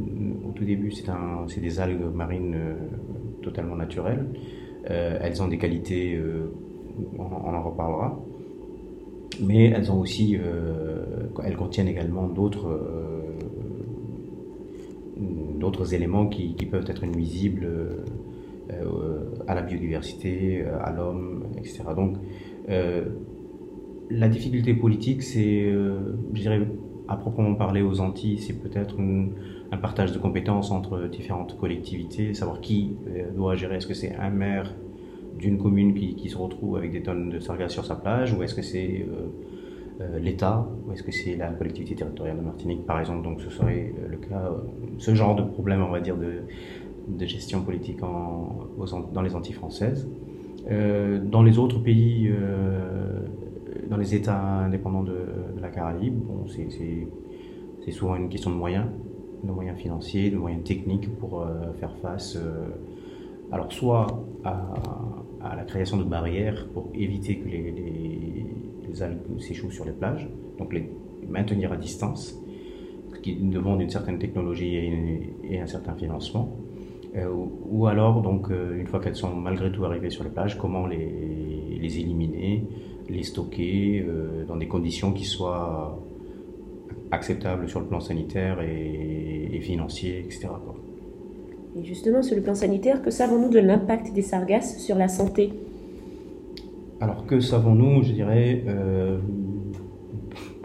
tout 0.56 0.66
début, 0.66 0.92
c'est 0.92 1.62
des 1.62 1.80
algues 1.80 2.13
marines 2.13 2.56
euh, 2.56 2.74
totalement 3.44 3.75
naturelles. 3.75 4.25
Euh, 4.89 5.20
elles 5.22 5.42
ont 5.44 5.48
des 5.48 5.58
qualités, 5.58 6.16
euh, 6.16 6.51
on, 7.20 7.24
en 7.24 7.62
reparlera, 7.62 8.20
mais 9.41 9.65
elles 9.65 9.91
ont 9.91 10.00
aussi, 10.00 10.38
elles 11.44 11.58
contiennent 11.58 11.88
également 11.88 12.27
d'autres 12.27 12.82
d'autres 15.60 15.94
éléments 15.96 16.27
qui, 16.27 16.53
qui, 16.53 16.67
peuvent 16.67 16.86
être 16.88 17.06
nuisibles 17.06 17.67
à 19.48 19.56
la 19.56 19.62
biodiversité, 19.62 20.63
à 20.63 20.91
l'homme, 20.91 21.46
etc. 21.58 21.84
Donc, 21.96 22.17
la 24.10 24.29
difficulté 24.29 24.74
politique, 24.74 25.24
c'est, 25.24 25.72
je 25.72 26.41
dirais, 26.41 26.62
à 27.08 27.15
proprement 27.15 27.56
parler 27.56 27.82
aux 27.82 28.00
Antilles, 28.01 28.38
c'est 28.38 28.53
peut-être 28.53 28.98
un 29.72 29.77
partage 29.77 30.12
de 30.12 30.20
compétences 30.20 30.72
entre 30.72 31.08
différentes 31.08 31.58
collectivités, 31.58 32.34
savoir 32.34 32.62
qui 32.62 32.98
euh, 33.08 33.32
doit 33.32 33.56
gérer. 33.56 33.77
Est-ce 33.77 33.88
que 33.88 33.94
c'est 33.94 34.15
un 34.15 34.29
maire 34.29 34.74
d'une 35.38 35.58
commune 35.58 35.94
qui, 35.94 36.29
se 36.29 36.38
retrouve 36.38 36.77
avec 36.77 36.91
des 36.91 37.01
tonnes 37.01 37.29
de 37.29 37.39
sargasses 37.39 37.74
sur 37.74 37.86
sa 37.86 37.96
plage, 37.96 38.34
ou 38.34 38.44
est-ce 38.44 38.56
que 38.56 38.62
c'est 38.62 39.06
euh, 39.08 39.27
euh, 40.01 40.20
l'État, 40.20 40.67
ou 40.86 40.91
est-ce 40.91 41.03
que 41.03 41.12
c'est 41.12 41.36
la 41.36 41.50
collectivité 41.50 41.96
territoriale 41.96 42.38
de 42.38 42.44
Martinique, 42.44 42.86
par 42.86 43.00
exemple? 43.00 43.24
Donc 43.24 43.41
ce 43.41 43.50
serait 43.50 43.94
le 44.10 44.17
cas, 44.17 44.51
ce 44.98 45.15
genre 45.15 45.36
de 45.36 45.44
problème, 45.44 45.82
on 45.82 45.91
va 45.91 46.00
dire, 46.00 46.17
de, 46.17 46.41
de 47.08 47.25
gestion 47.25 47.62
politique 47.62 48.00
dans 48.00 49.22
les 49.22 49.36
Antilles 49.36 49.56
françaises. 49.56 50.08
dans 50.67 51.44
les 51.44 51.58
autres 51.58 51.79
pays 51.79 52.29
dans 53.89 53.98
les 53.98 54.15
États 54.15 54.39
indépendants 54.39 55.03
de, 55.03 55.17
la 55.62 55.70
Caraïbe, 55.70 56.15
bon, 56.15 56.46
c'est 56.48 57.91
souvent 57.91 58.15
une 58.15 58.29
question 58.29 58.51
de 58.51 58.56
moyens, 58.56 58.86
de 59.44 59.51
moyens 59.51 59.77
financiers, 59.77 60.29
de 60.29 60.38
moyens 60.38 60.63
techniques 60.63 61.10
pour 61.20 61.41
euh, 61.41 61.72
faire 61.79 61.96
face, 62.01 62.36
euh, 62.36 62.67
alors 63.51 63.72
soit 63.72 64.08
à, 64.44 65.56
la 65.56 65.63
création 65.63 65.98
de 65.98 66.04
barrières 66.04 66.68
pour 66.74 66.89
éviter 66.94 67.38
que 67.38 67.48
les, 67.48 69.01
algues 69.01 69.39
s'échouent 69.39 69.72
sur 69.72 69.86
les 69.86 69.92
plages, 69.92 70.27
donc 70.58 70.74
les 70.74 70.89
maintenir 71.27 71.72
à 71.72 71.77
distance, 71.77 72.36
ce 73.13 73.20
qui 73.20 73.36
demande 73.36 73.82
une 73.82 73.89
certaine 73.89 74.18
technologie 74.18 74.75
et, 75.44 75.60
un 75.60 75.68
certain 75.68 75.94
financement. 75.94 76.56
Euh, 77.16 77.30
ou, 77.70 77.86
alors, 77.86 78.22
donc, 78.22 78.50
une 78.50 78.88
fois 78.88 79.00
qu'elles 79.00 79.16
sont 79.16 79.36
malgré 79.36 79.72
tout 79.72 79.86
arrivées 79.86 80.10
sur 80.10 80.24
les 80.24 80.30
plages, 80.32 80.58
comment 80.58 80.88
les, 80.88 81.77
les 81.80 82.00
éliminer 82.00 82.63
les 83.10 83.24
stocker 83.24 84.06
euh, 84.08 84.46
dans 84.46 84.58
des 84.58 84.68
conditions 84.68 85.13
qui 85.13 85.25
soient 85.25 86.00
acceptables 87.12 87.70
sur 87.70 87.80
le 87.80 87.88
plan 87.88 88.00
sanitaire 88.00 88.62
et, 88.62 89.60
financier, 89.62 90.20
etc. 90.20 90.50
Et 91.77 91.84
justement, 91.84 92.24
sur 92.24 92.36
le 92.36 92.41
plan 92.41 92.55
sanitaire, 92.55 93.01
que 93.01 93.12
savons-nous 93.12 93.50
de 93.50 93.60
l'impact 93.60 94.13
des 94.13 94.22
sargasses 94.22 94.79
sur 94.79 94.96
la 94.96 95.07
santé? 95.07 95.53
Alors, 97.00 97.25
que 97.27 97.39
savons-nous? 97.39 98.03
Je 98.03 98.13
dirais 98.13 98.63
euh, 98.67 99.19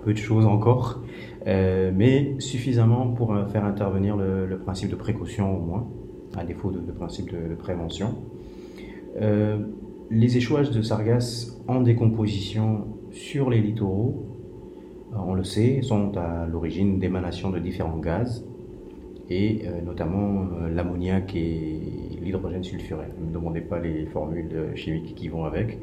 peu 0.04 0.12
de 0.12 0.18
choses 0.18 0.46
encore, 0.46 1.02
euh, 1.46 1.92
mais 1.94 2.34
suffisamment 2.38 3.08
pour 3.08 3.36
faire 3.48 3.64
intervenir 3.64 4.16
le, 4.16 4.58
principe 4.58 4.90
de 4.90 4.96
précaution 4.96 5.56
au 5.56 5.60
moins, 5.60 5.86
à 6.36 6.44
défaut 6.44 6.70
de, 6.70 6.80
principe 6.92 7.30
de, 7.30 7.54
prévention. 7.54 8.14
Les 10.14 10.36
échouages 10.36 10.70
de 10.70 10.82
sargasses 10.82 11.58
en 11.68 11.80
décomposition 11.80 12.86
sur 13.12 13.48
les 13.48 13.62
littoraux, 13.62 14.26
euh, 15.14 15.16
on 15.26 15.34
le 15.34 15.44
sait, 15.44 15.80
sont 15.82 16.16
à 16.18 16.46
l'origine 16.46 16.98
d'émanations 16.98 17.50
de 17.50 17.58
différents 17.58 17.98
gaz, 17.98 18.44
et 19.32 19.62
euh, 19.66 19.80
notamment 19.80 20.46
euh, 20.60 20.68
l'ammoniac 20.68 21.34
et 21.34 21.80
l'hydrogène 22.20 22.64
sulfurel. 22.64 23.08
Ne 23.20 23.26
me 23.26 23.32
demandez 23.32 23.60
pas 23.60 23.78
les 23.78 24.06
formules 24.06 24.72
chimiques 24.74 25.14
qui 25.14 25.28
vont 25.28 25.44
avec. 25.44 25.78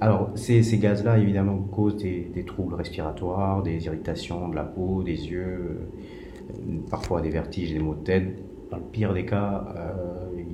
alors, 0.00 0.30
ces, 0.34 0.78
gaz-là, 0.78 1.18
évidemment, 1.18 1.58
causent 1.58 1.96
des, 1.96 2.44
troubles 2.46 2.74
respiratoires, 2.74 3.62
des 3.62 3.86
irritations 3.86 4.48
de 4.48 4.56
la 4.56 4.64
peau, 4.64 5.02
des 5.02 5.30
yeux, 5.30 5.88
parfois 6.90 7.20
des 7.20 7.30
vertiges, 7.30 7.72
des 7.72 7.78
maux 7.78 7.94
de 7.94 8.04
tête. 8.04 8.28
Dans 8.70 8.78
le 8.78 8.82
pire 8.82 9.14
des 9.14 9.24
cas, 9.24 9.64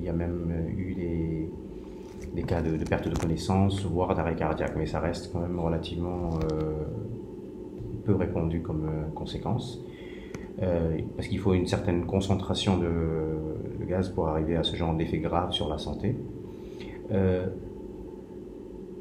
il 0.01 0.03
y 0.03 0.09
a 0.09 0.13
même 0.13 0.51
eu 0.77 0.93
des, 0.93 2.43
cas 2.43 2.61
de, 2.61 2.83
perte 2.83 3.07
de 3.07 3.17
connaissance, 3.17 3.83
voire 3.83 4.15
d'arrêt 4.15 4.35
cardiaque, 4.35 4.73
mais 4.77 4.85
ça 4.85 4.99
reste 4.99 5.31
quand 5.31 5.39
même 5.39 5.59
relativement 5.59 6.29
euh, 6.51 6.85
peu 8.05 8.15
répandu 8.15 8.61
comme 8.61 8.85
euh, 8.85 9.09
conséquence. 9.13 9.83
Euh, 10.61 10.97
parce 11.15 11.27
qu'il 11.27 11.39
faut 11.39 11.53
une 11.53 11.67
certaine 11.67 12.05
concentration 12.05 12.77
de, 12.77 13.85
gaz 13.87 14.09
pour 14.09 14.27
arriver 14.27 14.55
à 14.55 14.63
ce 14.63 14.75
genre 14.75 14.95
d'effet 14.95 15.17
grave 15.17 15.51
sur 15.51 15.67
la 15.67 15.77
santé. 15.77 16.15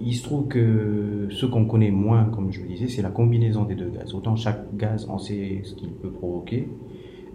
il 0.01 0.15
se 0.15 0.23
trouve 0.23 0.49
que 0.49 1.29
ce 1.31 1.47
qu'on 1.47 1.67
connaît 1.67 1.91
moins, 1.91 2.25
comme 2.25 2.51
je 2.51 2.61
vous 2.61 2.67
disais, 2.67 2.89
c'est 2.89 3.03
la 3.03 3.11
combinaison 3.11 3.65
des 3.65 3.75
deux 3.75 3.91
gaz. 3.91 4.15
Autant 4.15 4.35
chaque 4.35 4.75
gaz, 4.77 5.07
on 5.11 5.19
sait 5.19 5.61
ce 5.63 5.75
qu'il 5.75 5.93
peut 5.93 6.11
provoquer. 6.11 6.69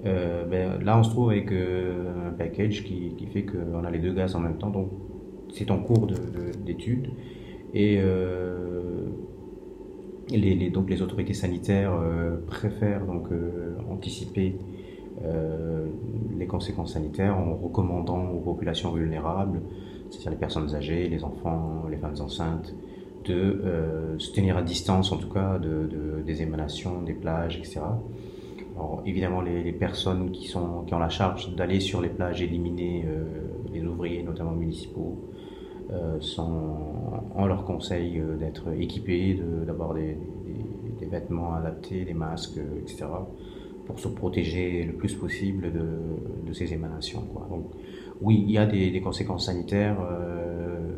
Ben, 0.03 0.79
là, 0.84 1.00
on 1.00 1.03
se 1.03 1.12
trouve 1.12 1.29
avec 1.29 1.51
un 1.51 2.31
package 2.38 2.84
qui 2.84 3.27
fait 3.31 3.43
qu'on 3.43 3.84
a 3.84 3.91
les 3.91 4.00
deux 4.00 4.13
gaz 4.13 4.36
en 4.36 4.39
même 4.39 4.57
temps. 4.57 4.69
Donc, 4.72 4.89
c'est 5.53 5.72
en 5.72 5.79
cours 5.79 6.07
d'étude. 6.65 7.10
Et 7.74 8.00
euh, 10.32 10.38
les, 10.38 10.70
donc 10.70 10.89
les 10.89 11.01
autorités 11.01 11.34
sanitaires 11.34 11.94
euh, 11.94 12.38
préfèrent 12.48 13.05
donc 13.05 13.32
euh, 13.32 13.75
anticiper 13.89 14.55
les 16.38 16.46
conséquences 16.46 16.94
sanitaires 16.94 17.38
en 17.38 17.55
recommandant 17.55 18.32
aux 18.32 18.41
populations 18.41 18.91
vulnérables, 18.91 19.62
c'est-à-dire 20.10 20.32
les 20.32 20.38
personnes 20.38 20.75
âgées, 20.75 21.08
les 21.08 21.24
enfants, 21.24 21.86
les 21.89 21.96
femmes 21.96 22.17
enceintes, 22.20 22.75
de 23.24 23.63
se 24.17 24.34
tenir 24.34 24.58
à 24.58 24.62
distance 24.62 25.13
en 25.13 25.17
tout 25.17 25.29
cas 25.29 25.58
de, 25.58 26.22
des 26.22 26.41
émanations 26.41 27.01
des 27.01 27.13
plages, 27.13 27.58
etc. 27.58 27.79
Alors, 28.75 29.03
évidemment, 29.05 29.39
les, 29.41 29.72
personnes 29.72 30.32
qui, 30.32 30.48
sont, 30.48 30.84
qui 30.86 30.94
ont 30.94 31.00
la 31.00 31.10
charge 31.10 31.55
d'aller 31.55 31.79
sur 31.79 32.01
les 32.01 32.10
plages 32.10 32.41
éliminer 32.41 33.05
les 33.74 33.86
ouvriers, 33.86 34.22
notamment 34.22 34.51
municipaux, 34.51 35.17
euh, 35.91 36.19
on 37.35 37.45
leur 37.45 37.63
conseille 37.63 38.19
euh, 38.19 38.37
d'être 38.37 38.73
équipés, 38.79 39.39
d'avoir 39.65 39.93
des, 39.93 40.17
vêtements 41.11 41.53
adaptés, 41.53 42.03
des 42.03 42.15
masques, 42.15 42.59
etc., 42.81 43.05
pour 43.85 43.99
se 43.99 44.07
protéger 44.07 44.83
le 44.83 44.93
plus 44.93 45.13
possible 45.13 45.71
de, 45.71 46.53
ces 46.53 46.73
émanations. 46.73 47.23
Donc, 47.49 47.65
oui, 48.21 48.43
il 48.47 48.51
y 48.51 48.57
a 48.57 48.65
des, 48.65 48.99
conséquences 49.01 49.45
sanitaires 49.45 49.97
euh, 50.01 50.95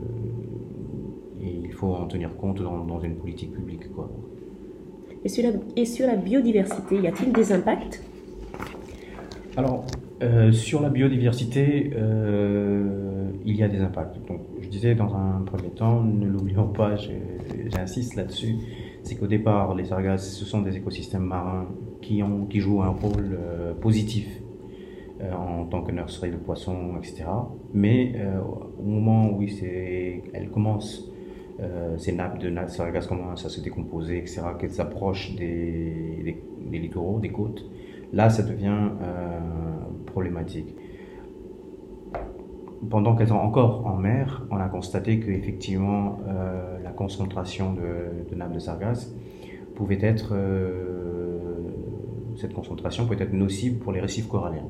et 1.42 1.52
il 1.66 1.74
faut 1.74 1.94
en 1.94 2.08
tenir 2.08 2.36
compte 2.38 2.62
dans, 2.62 3.00
une 3.02 3.16
politique 3.16 3.52
publique. 3.52 3.94
Quoi. 3.94 4.10
Et, 5.26 5.30
sur 5.30 5.44
la, 5.44 5.52
et 5.76 5.86
sur 5.86 6.08
la 6.08 6.16
biodiversité, 6.16 7.02
y 7.02 7.08
a-t-il 7.08 7.34
des 7.34 7.52
impacts? 7.52 8.02
Alors, 9.58 9.86
Euh, 10.24 10.52
sur 10.52 10.82
la 10.82 10.90
biodiversité, 10.90 11.92
euh, 11.96 13.07
il 13.48 13.56
y 13.56 13.64
a 13.64 13.70
des 13.70 13.80
impacts. 13.80 14.18
Donc, 14.28 14.42
je 14.60 14.68
disais 14.68 14.94
dans 14.94 15.16
un 15.16 15.42
premier 15.46 15.70
temps, 15.70 16.04
ne 16.04 16.28
l'oublions 16.28 16.68
pas, 16.68 16.98
j'insiste 16.98 18.16
là-dessus, 18.16 18.58
c'est 19.04 19.16
qu'au 19.16 19.28
départ, 19.28 19.74
les 19.74 19.86
sargasses, 19.86 20.36
ce 20.36 20.44
sont 20.44 20.62
des 20.62 20.76
écosystèmes 20.76 21.24
marins 21.24 21.70
qui, 22.02 22.22
ont, 22.22 22.46
qui 22.46 22.60
jouent 22.60 22.84
un 22.84 22.90
rôle 22.90 23.40
euh, 23.40 23.74
positif 23.74 24.28
en 25.34 25.66
tant 25.66 25.82
que 25.82 25.92
nurserie 25.92 26.30
de 26.30 26.36
poissons, 26.36 26.96
etc. 26.98 27.24
Mais 27.74 28.14
au 28.78 28.84
moment 28.84 29.32
où 29.32 29.42
elles 29.42 30.50
commencent, 30.52 31.12
ces 31.98 32.12
nappes 32.12 32.38
de 32.38 32.54
sargasses 32.68 33.08
commencent 33.08 33.44
à 33.44 33.50
se 33.50 33.60
décomposer, 33.60 34.20
etc., 34.20 34.44
qu'elles 34.60 34.70
des, 35.36 36.38
des, 36.70 36.78
littoraux, 36.78 37.20
des 37.20 37.32
côtes, 37.32 37.66
là, 38.14 38.30
ça 38.30 38.44
devient 38.44 38.92
problématique. 40.06 40.76
Pendant 42.90 43.16
qu'elles 43.16 43.30
sont 43.30 43.36
encore 43.36 43.86
en 43.88 43.96
mer, 43.96 44.46
on 44.52 44.58
a 44.58 44.68
constaté 44.68 45.20
que 45.20 45.32
effectivement 45.32 46.20
euh, 46.28 46.78
la 46.84 46.92
concentration 46.92 47.74
de, 47.74 48.36
nappes 48.36 48.54
de 48.54 48.60
sargasses 48.60 49.16
pouvait 49.76 50.00
être, 50.02 50.34
euh, 50.34 51.40
cette 52.36 52.54
concentration 52.54 53.08
peut 53.08 53.18
être 53.20 53.34
nocive 53.34 53.78
pour 53.80 53.92
les 53.92 54.00
récifs 54.00 54.28
coralliens. 54.28 54.68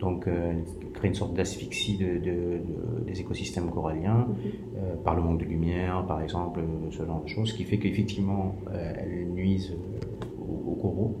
Donc, 0.00 0.26
euh, 0.26 0.54
créer 0.94 1.08
une 1.08 1.14
sorte 1.14 1.34
d'asphyxie 1.34 1.98
de, 1.98 2.18
des 3.06 3.20
écosystèmes 3.20 3.70
coralliens 3.70 4.28
mm-hmm. 4.28 5.02
par 5.04 5.14
le 5.14 5.22
manque 5.22 5.40
de 5.40 5.44
lumière, 5.44 6.06
par 6.06 6.22
exemple, 6.22 6.60
ce 6.90 7.04
genre 7.04 7.22
de 7.22 7.28
choses, 7.28 7.52
qui 7.52 7.64
fait 7.64 7.78
qu'effectivement, 7.78 8.54
elles 8.72 9.26
nuisent 9.28 9.76
aux, 10.40 10.70
aux 10.70 10.74
coraux 10.74 11.16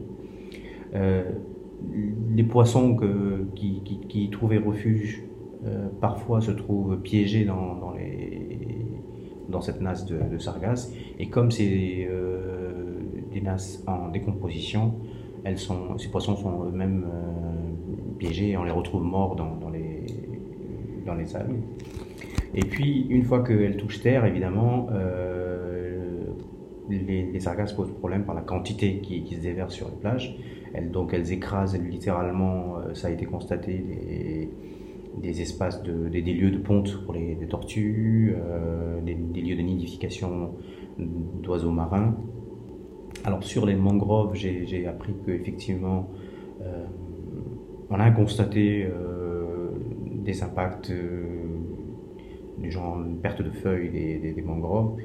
les 2.34 2.44
poissons 2.44 2.94
que, 2.94 3.46
qui, 3.54 3.82
qui, 4.08 4.30
trouvaient 4.30 4.58
refuge 4.58 5.22
euh, 5.22 5.39
parfois 6.00 6.40
se 6.40 6.50
trouvent 6.50 6.98
piégés 7.00 7.44
dans, 7.44 7.74
dans, 7.74 7.92
les, 7.92 8.58
dans 9.48 9.60
cette 9.60 9.80
nasse 9.80 10.06
de, 10.06 10.38
sargasses. 10.38 10.92
Et 11.18 11.28
comme 11.28 11.50
c'est 11.50 12.06
euh, 12.10 13.00
des 13.32 13.40
nasses 13.40 13.82
en 13.86 14.08
décomposition, 14.08 14.94
elles 15.44 15.58
sont, 15.58 15.98
ces 15.98 16.08
poissons 16.08 16.36
sont 16.36 16.64
eux-mêmes 16.64 17.06
euh, 17.06 18.16
piégés 18.18 18.50
et 18.50 18.56
on 18.56 18.64
les 18.64 18.70
retrouve 18.70 19.02
morts 19.02 19.36
dans, 19.36 19.56
dans, 19.56 19.70
les, 19.70 20.04
dans 21.06 21.14
les 21.14 21.36
algues. 21.36 21.60
Et 22.54 22.64
puis, 22.64 23.06
une 23.10 23.24
fois 23.24 23.44
qu'elles 23.44 23.76
touchent 23.76 24.00
terre, 24.00 24.24
évidemment, 24.24 24.88
les, 26.90 27.40
sargasses 27.40 27.72
posent 27.72 27.92
problème 27.92 28.24
par 28.24 28.34
la 28.34 28.42
quantité 28.42 28.98
qui, 29.00 29.26
se 29.34 29.40
déverse 29.40 29.74
sur 29.74 29.88
les 29.88 29.96
plages. 29.96 30.36
Donc 30.92 31.12
elles 31.12 31.32
écrasent 31.32 31.78
littéralement, 31.78 32.76
euh, 32.78 32.94
ça 32.94 33.08
a 33.08 33.10
été 33.10 33.26
constaté, 33.26 33.78
des, 33.78 34.50
espaces, 35.24 35.82
de, 35.82 36.08
des, 36.08 36.20
lieux 36.22 36.50
de 36.50 36.58
ponte 36.58 37.04
pour 37.04 37.14
les, 37.14 37.36
tortues, 37.48 38.34
euh, 38.36 39.00
des, 39.02 39.14
lieux 39.14 39.56
de 39.56 39.62
nidification 39.62 40.52
d'oiseaux 40.98 41.70
marins. 41.70 42.16
Alors 43.24 43.42
sur 43.44 43.66
les 43.66 43.74
mangroves, 43.74 44.34
j'ai 44.34 44.86
appris 44.86 45.12
qu'effectivement, 45.26 46.08
euh, 46.62 46.84
on 47.90 47.98
a 47.98 48.10
constaté 48.10 48.86
des 50.24 50.42
impacts 50.42 50.92
du 52.58 52.70
genre 52.70 53.02
une 53.02 53.16
perte 53.16 53.42
de 53.42 53.50
feuilles 53.50 53.90
des, 53.90 54.32
des 54.32 54.42
mangroves 54.42 54.96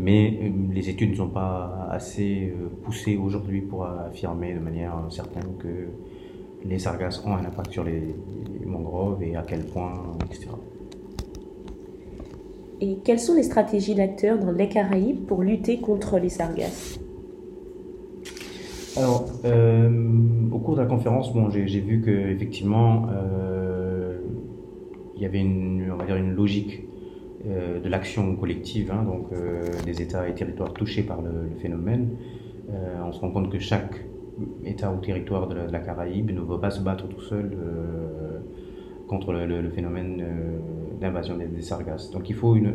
mais 0.00 0.38
euh, 0.42 0.50
les 0.72 0.88
études 0.88 1.10
ne 1.10 1.16
sont 1.16 1.28
pas 1.28 1.88
assez 1.90 2.52
euh, 2.54 2.68
poussées 2.82 3.16
aujourd'hui 3.16 3.60
pour 3.60 3.84
affirmer 3.84 4.54
de 4.54 4.60
manière 4.60 4.94
certaine 5.10 5.56
que 5.58 5.88
les 6.64 6.78
sargasses 6.78 7.24
ont 7.24 7.34
un 7.34 7.44
impact 7.44 7.72
sur 7.72 7.84
les, 7.84 8.14
mangroves 8.70 9.22
et 9.22 9.36
à 9.36 9.42
quel 9.42 9.64
point, 9.64 9.92
etc. 10.24 10.48
Et 12.80 12.98
quelles 13.04 13.20
sont 13.20 13.34
les 13.34 13.42
stratégies 13.42 13.94
d'acteurs 13.94 14.38
dans 14.38 14.52
les 14.52 14.68
Caraïbes 14.68 15.26
pour 15.26 15.42
lutter 15.42 15.80
contre 15.80 16.18
les 16.18 16.30
sargasses? 16.30 16.98
Alors, 18.96 19.26
euh, 19.44 19.90
au 20.50 20.58
cours 20.58 20.76
de 20.76 20.80
la 20.80 20.86
conférence, 20.86 21.32
bon, 21.32 21.50
j'ai 21.50 21.80
vu 21.80 22.02
qu'effectivement, 22.02 23.06
il 25.16 25.22
y 25.22 25.26
avait 25.26 25.40
une, 25.40 25.90
on 25.92 25.96
va 25.96 26.06
dire 26.06 26.16
une 26.16 26.32
logique 26.32 26.84
euh, 27.46 27.80
de 27.80 27.88
l'action 27.88 28.36
collective, 28.36 28.92
hein, 28.92 29.02
donc 29.02 29.32
euh, 29.32 29.62
des 29.86 30.02
États 30.02 30.28
et 30.28 30.34
territoires 30.34 30.74
touchés 30.74 31.02
par 31.02 31.22
le, 31.22 31.48
phénomène. 31.58 32.10
Euh, 32.70 32.98
on 33.02 33.12
se 33.12 33.20
rend 33.20 33.30
compte 33.30 33.50
que 33.50 33.58
chaque 33.58 33.94
État 34.62 34.92
ou 34.92 34.98
territoire 34.98 35.48
de 35.48 35.54
la, 35.54 35.78
Caraïbe 35.78 36.32
ne 36.32 36.40
va 36.40 36.58
pas 36.58 36.70
se 36.70 36.82
battre 36.82 37.08
tout 37.08 37.22
seul 37.22 37.56
contre 39.10 39.32
le, 39.32 39.68
phénomène 39.70 40.22
d'invasion 41.00 41.36
des, 41.36 41.62
sargasses. 41.62 42.12
Donc 42.12 42.30
il 42.30 42.36
faut 42.36 42.54
une, 42.54 42.72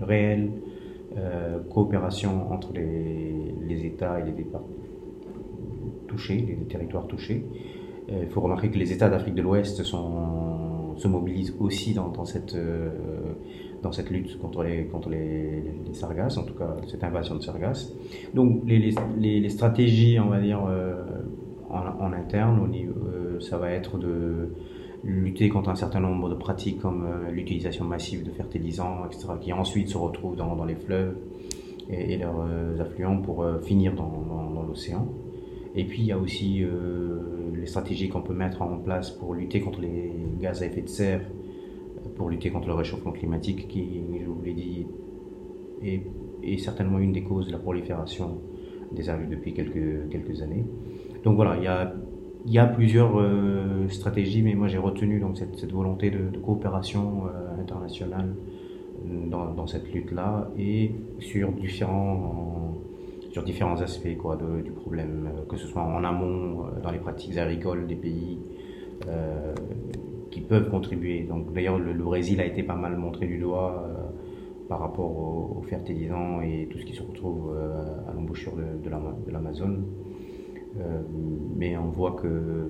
réelle 0.00 0.52
coopération 1.70 2.52
entre 2.52 2.72
les, 2.72 3.84
États 3.84 4.20
et 4.20 4.24
les 4.24 4.32
départements 4.32 4.68
touchés, 6.06 6.38
les, 6.46 6.66
territoires 6.66 7.08
touchés. 7.08 7.44
Il 8.08 8.28
faut 8.28 8.40
remarquer 8.40 8.70
que 8.70 8.78
les 8.78 8.92
États 8.92 9.08
d'Afrique 9.08 9.34
de 9.34 9.42
l'Ouest 9.42 9.82
se 9.82 11.08
mobilisent 11.08 11.56
aussi 11.58 11.94
dans 11.94 12.24
cette 12.24 12.54
lutte 14.10 14.38
contre 14.38 14.62
les, 14.62 14.88
sargasses, 15.94 16.38
en 16.38 16.44
tout 16.44 16.54
cas 16.54 16.76
cette 16.86 17.02
invasion 17.02 17.34
de 17.34 17.42
sargasses. 17.42 17.92
Donc 18.34 18.62
les, 18.66 19.48
stratégies, 19.48 20.20
on 20.20 20.28
va 20.28 20.40
dire, 20.40 20.64
euh, 20.68 21.02
en, 21.70 22.12
interne, 22.12 22.70
euh, 22.72 23.40
ça 23.40 23.58
va 23.58 23.70
être 23.70 23.98
de 23.98 24.50
lutter 25.04 25.48
contre 25.48 25.70
un 25.70 25.74
certain 25.74 26.00
nombre 26.00 26.28
de 26.28 26.34
pratiques 26.34 26.80
comme 26.80 27.04
euh, 27.06 27.30
l'utilisation 27.30 27.84
massive 27.84 28.24
de 28.24 28.30
fertilisants, 28.30 29.06
etc., 29.06 29.28
qui 29.40 29.52
ensuite 29.52 29.88
se 29.88 29.98
retrouvent 29.98 30.36
dans, 30.36 30.56
dans 30.56 30.64
les 30.64 30.76
fleuves 30.76 31.16
et, 31.90 32.16
leurs 32.16 32.46
affluents 32.80 33.20
pour 33.20 33.44
finir 33.62 33.94
dans, 33.94 34.24
dans, 34.54 34.62
l'océan. 34.62 35.06
Et 35.74 35.84
puis 35.84 36.00
il 36.00 36.06
y 36.06 36.12
a 36.12 36.18
aussi 36.18 36.64
les 37.54 37.66
stratégies 37.66 38.08
qu'on 38.08 38.22
peut 38.22 38.32
mettre 38.32 38.62
en 38.62 38.78
place 38.78 39.10
pour 39.10 39.34
lutter 39.34 39.60
contre 39.60 39.82
les 39.82 40.10
gaz 40.40 40.62
à 40.62 40.66
effet 40.66 40.80
de 40.80 40.88
serre 40.88 41.20
pour 42.16 42.30
lutter 42.30 42.50
contre 42.50 42.68
le 42.68 42.74
réchauffement 42.74 43.12
climatique 43.12 43.68
qui, 43.68 44.02
je 44.20 44.26
vous 44.26 44.42
l'ai 44.42 44.54
dit, 44.54 44.86
est, 45.82 46.58
certainement 46.58 46.98
une 46.98 47.12
des 47.12 47.22
causes 47.22 47.46
de 47.46 47.52
la 47.52 47.58
prolifération 47.58 48.38
des 48.92 49.08
algues 49.08 49.30
depuis 49.30 49.52
quelques, 49.52 50.08
quelques 50.10 50.42
années. 50.42 50.64
Donc 51.24 51.36
voilà, 51.36 51.56
il 51.56 51.64
y 51.64 51.66
a, 51.66 51.94
il 52.46 52.52
y 52.52 52.58
a 52.58 52.66
plusieurs 52.66 53.18
euh, 53.18 53.88
stratégies, 53.88 54.42
mais 54.42 54.54
moi 54.54 54.68
j'ai 54.68 54.78
retenu 54.78 55.18
donc, 55.18 55.38
cette, 55.38 55.72
volonté 55.72 56.10
de, 56.10 56.38
coopération 56.38 57.24
euh, 57.26 57.60
internationale 57.60 58.34
euh, 59.06 59.26
dans, 59.28 59.66
cette 59.66 59.90
lutte-là 59.92 60.50
et 60.58 60.92
sur 61.20 61.52
différents, 61.52 62.74
sur 63.30 63.42
différents 63.44 63.80
aspects 63.80 64.16
quoi, 64.18 64.36
du 64.62 64.70
problème, 64.72 65.30
que 65.48 65.56
ce 65.56 65.66
soit 65.66 65.82
en 65.82 66.04
amont, 66.04 66.66
dans 66.82 66.90
les 66.90 66.98
pratiques 66.98 67.38
agricoles 67.38 67.86
des 67.86 67.96
pays, 67.96 68.38
qui 70.30 70.40
peuvent 70.40 70.68
contribuer. 70.68 71.22
Donc 71.22 71.52
d'ailleurs 71.52 71.78
le, 71.78 71.92
Brésil 71.94 72.40
a 72.40 72.44
été 72.44 72.62
pas 72.62 72.76
mal 72.76 72.96
montré 72.96 73.26
du 73.26 73.38
doigt 73.38 73.88
par 74.68 74.80
rapport 74.80 75.10
aux, 75.56 75.62
fertilisants 75.62 76.42
et 76.42 76.68
tout 76.70 76.78
ce 76.78 76.84
qui 76.84 76.94
se 76.94 77.02
retrouve 77.02 77.56
à 78.08 78.12
l'embouchure 78.12 78.52
de, 78.54 78.84
de 78.84 79.32
l'Amazone. 79.32 79.84
Mais 81.56 81.76
on 81.76 81.88
voit 81.88 82.12
que 82.12 82.68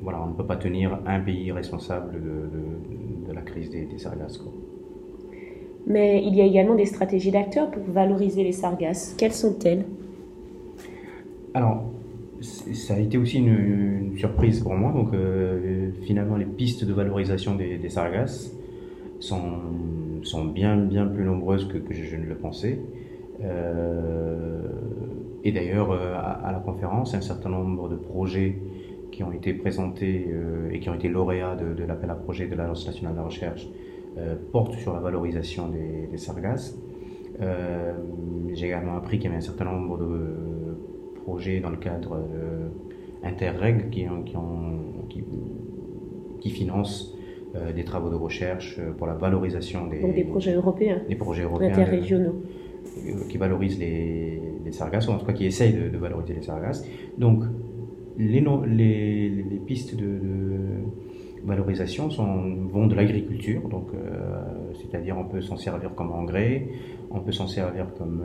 voilà, 0.00 0.22
on 0.22 0.28
ne 0.28 0.34
peut 0.34 0.46
pas 0.46 0.56
tenir 0.56 1.00
un 1.06 1.20
pays 1.20 1.50
responsable 1.50 2.12
de, 2.12 3.28
de, 3.28 3.32
la 3.32 3.42
crise 3.42 3.68
des, 3.70 3.84
des 3.84 3.98
sargasses. 3.98 4.40
Mais 5.86 6.22
il 6.24 6.34
y 6.36 6.40
a 6.40 6.44
également 6.44 6.74
des 6.74 6.86
stratégies 6.86 7.30
d'acteurs 7.30 7.70
pour 7.70 7.82
valoriser 7.82 8.44
les 8.44 8.52
sargasses. 8.52 9.14
Quelles 9.18 9.32
sont-elles? 9.32 9.84
Alors, 11.54 11.84
ça 12.40 12.94
a 12.94 12.98
été 12.98 13.18
aussi 13.18 13.38
une, 13.38 14.16
surprise 14.16 14.60
pour 14.60 14.74
moi. 14.74 14.92
Donc, 14.92 15.14
euh, 15.14 15.90
finalement, 16.02 16.36
les 16.36 16.44
pistes 16.44 16.84
de 16.84 16.92
valorisation 16.92 17.54
des, 17.54 17.88
sargasses 17.88 18.54
sont, 19.18 19.42
sont, 20.22 20.44
bien, 20.44 20.76
bien 20.76 21.06
plus 21.06 21.24
nombreuses 21.24 21.66
que, 21.68 21.78
que 21.78 21.94
je, 21.94 22.16
ne 22.16 22.26
le 22.26 22.34
pensais. 22.34 22.80
Euh, 23.42 24.62
et 25.44 25.52
d'ailleurs, 25.52 25.90
euh, 25.90 26.14
à, 26.14 26.50
la 26.52 26.60
conférence, 26.60 27.14
un 27.14 27.20
certain 27.20 27.50
nombre 27.50 27.88
de 27.88 27.96
projets 27.96 28.58
qui 29.12 29.22
ont 29.22 29.32
été 29.32 29.54
présentés 29.54 30.28
et 30.70 30.80
qui 30.80 30.90
ont 30.90 30.94
été 30.94 31.08
lauréats 31.08 31.56
de, 31.56 31.82
l'appel 31.84 32.10
à 32.10 32.14
projet 32.14 32.46
de 32.46 32.54
l'Agence 32.54 32.86
nationale 32.86 33.14
de 33.14 33.18
la 33.18 33.24
recherche 33.24 33.66
portent 34.52 34.74
sur 34.74 34.92
la 34.92 35.00
valorisation 35.00 35.68
des, 35.68 36.06
des 36.08 36.18
sargasses. 36.18 36.78
J'ai 38.52 38.66
également 38.66 38.96
appris 38.96 39.18
qu'il 39.18 39.24
y 39.24 39.28
avait 39.28 39.38
un 39.38 39.46
certain 39.46 39.64
nombre 39.64 39.98
de 39.98 40.58
dans 41.62 41.70
le 41.70 41.76
cadre 41.76 42.16
euh, 42.16 42.68
Interreg 43.22 43.90
qui, 43.90 44.06
qui, 44.24 44.34
qui, 45.08 45.24
qui 46.40 46.50
financent 46.50 47.14
euh, 47.54 47.72
des 47.72 47.84
travaux 47.84 48.10
de 48.10 48.14
recherche 48.14 48.78
euh, 48.78 48.92
pour 48.92 49.06
la 49.06 49.14
valorisation 49.14 49.86
des, 49.86 50.00
Donc 50.00 50.14
des 50.14 50.24
projets 50.24 50.54
européens, 50.54 51.02
des 51.08 51.16
projets 51.16 51.42
européens 51.42 51.70
interrégionaux, 51.70 52.36
qui 53.28 53.38
valorisent 53.38 53.78
les, 53.78 54.40
les, 54.68 54.72
sargasses, 54.72 55.08
ou 55.08 55.12
en 55.12 55.18
tout 55.18 55.26
cas 55.26 55.32
qui 55.32 55.46
essayent 55.46 55.72
de, 55.72 55.96
valoriser 55.96 56.34
les 56.34 56.42
sargasses. 56.42 56.86
Donc 57.16 57.44
les, 58.18 58.40
les, 58.40 59.28
les, 59.28 59.60
pistes 59.66 59.96
de, 59.96 60.10
valorisation 61.44 62.08
vont 62.08 62.86
de 62.86 62.94
l'agriculture, 62.94 63.68
donc 63.68 63.88
c'est-à-dire 64.74 65.16
on 65.16 65.24
peut 65.24 65.40
s'en 65.40 65.56
servir 65.56 65.94
comme 65.94 66.10
engrais, 66.10 66.66
on 67.10 67.20
peut 67.20 67.32
s'en 67.32 67.46
servir 67.46 67.86
comme 67.96 68.22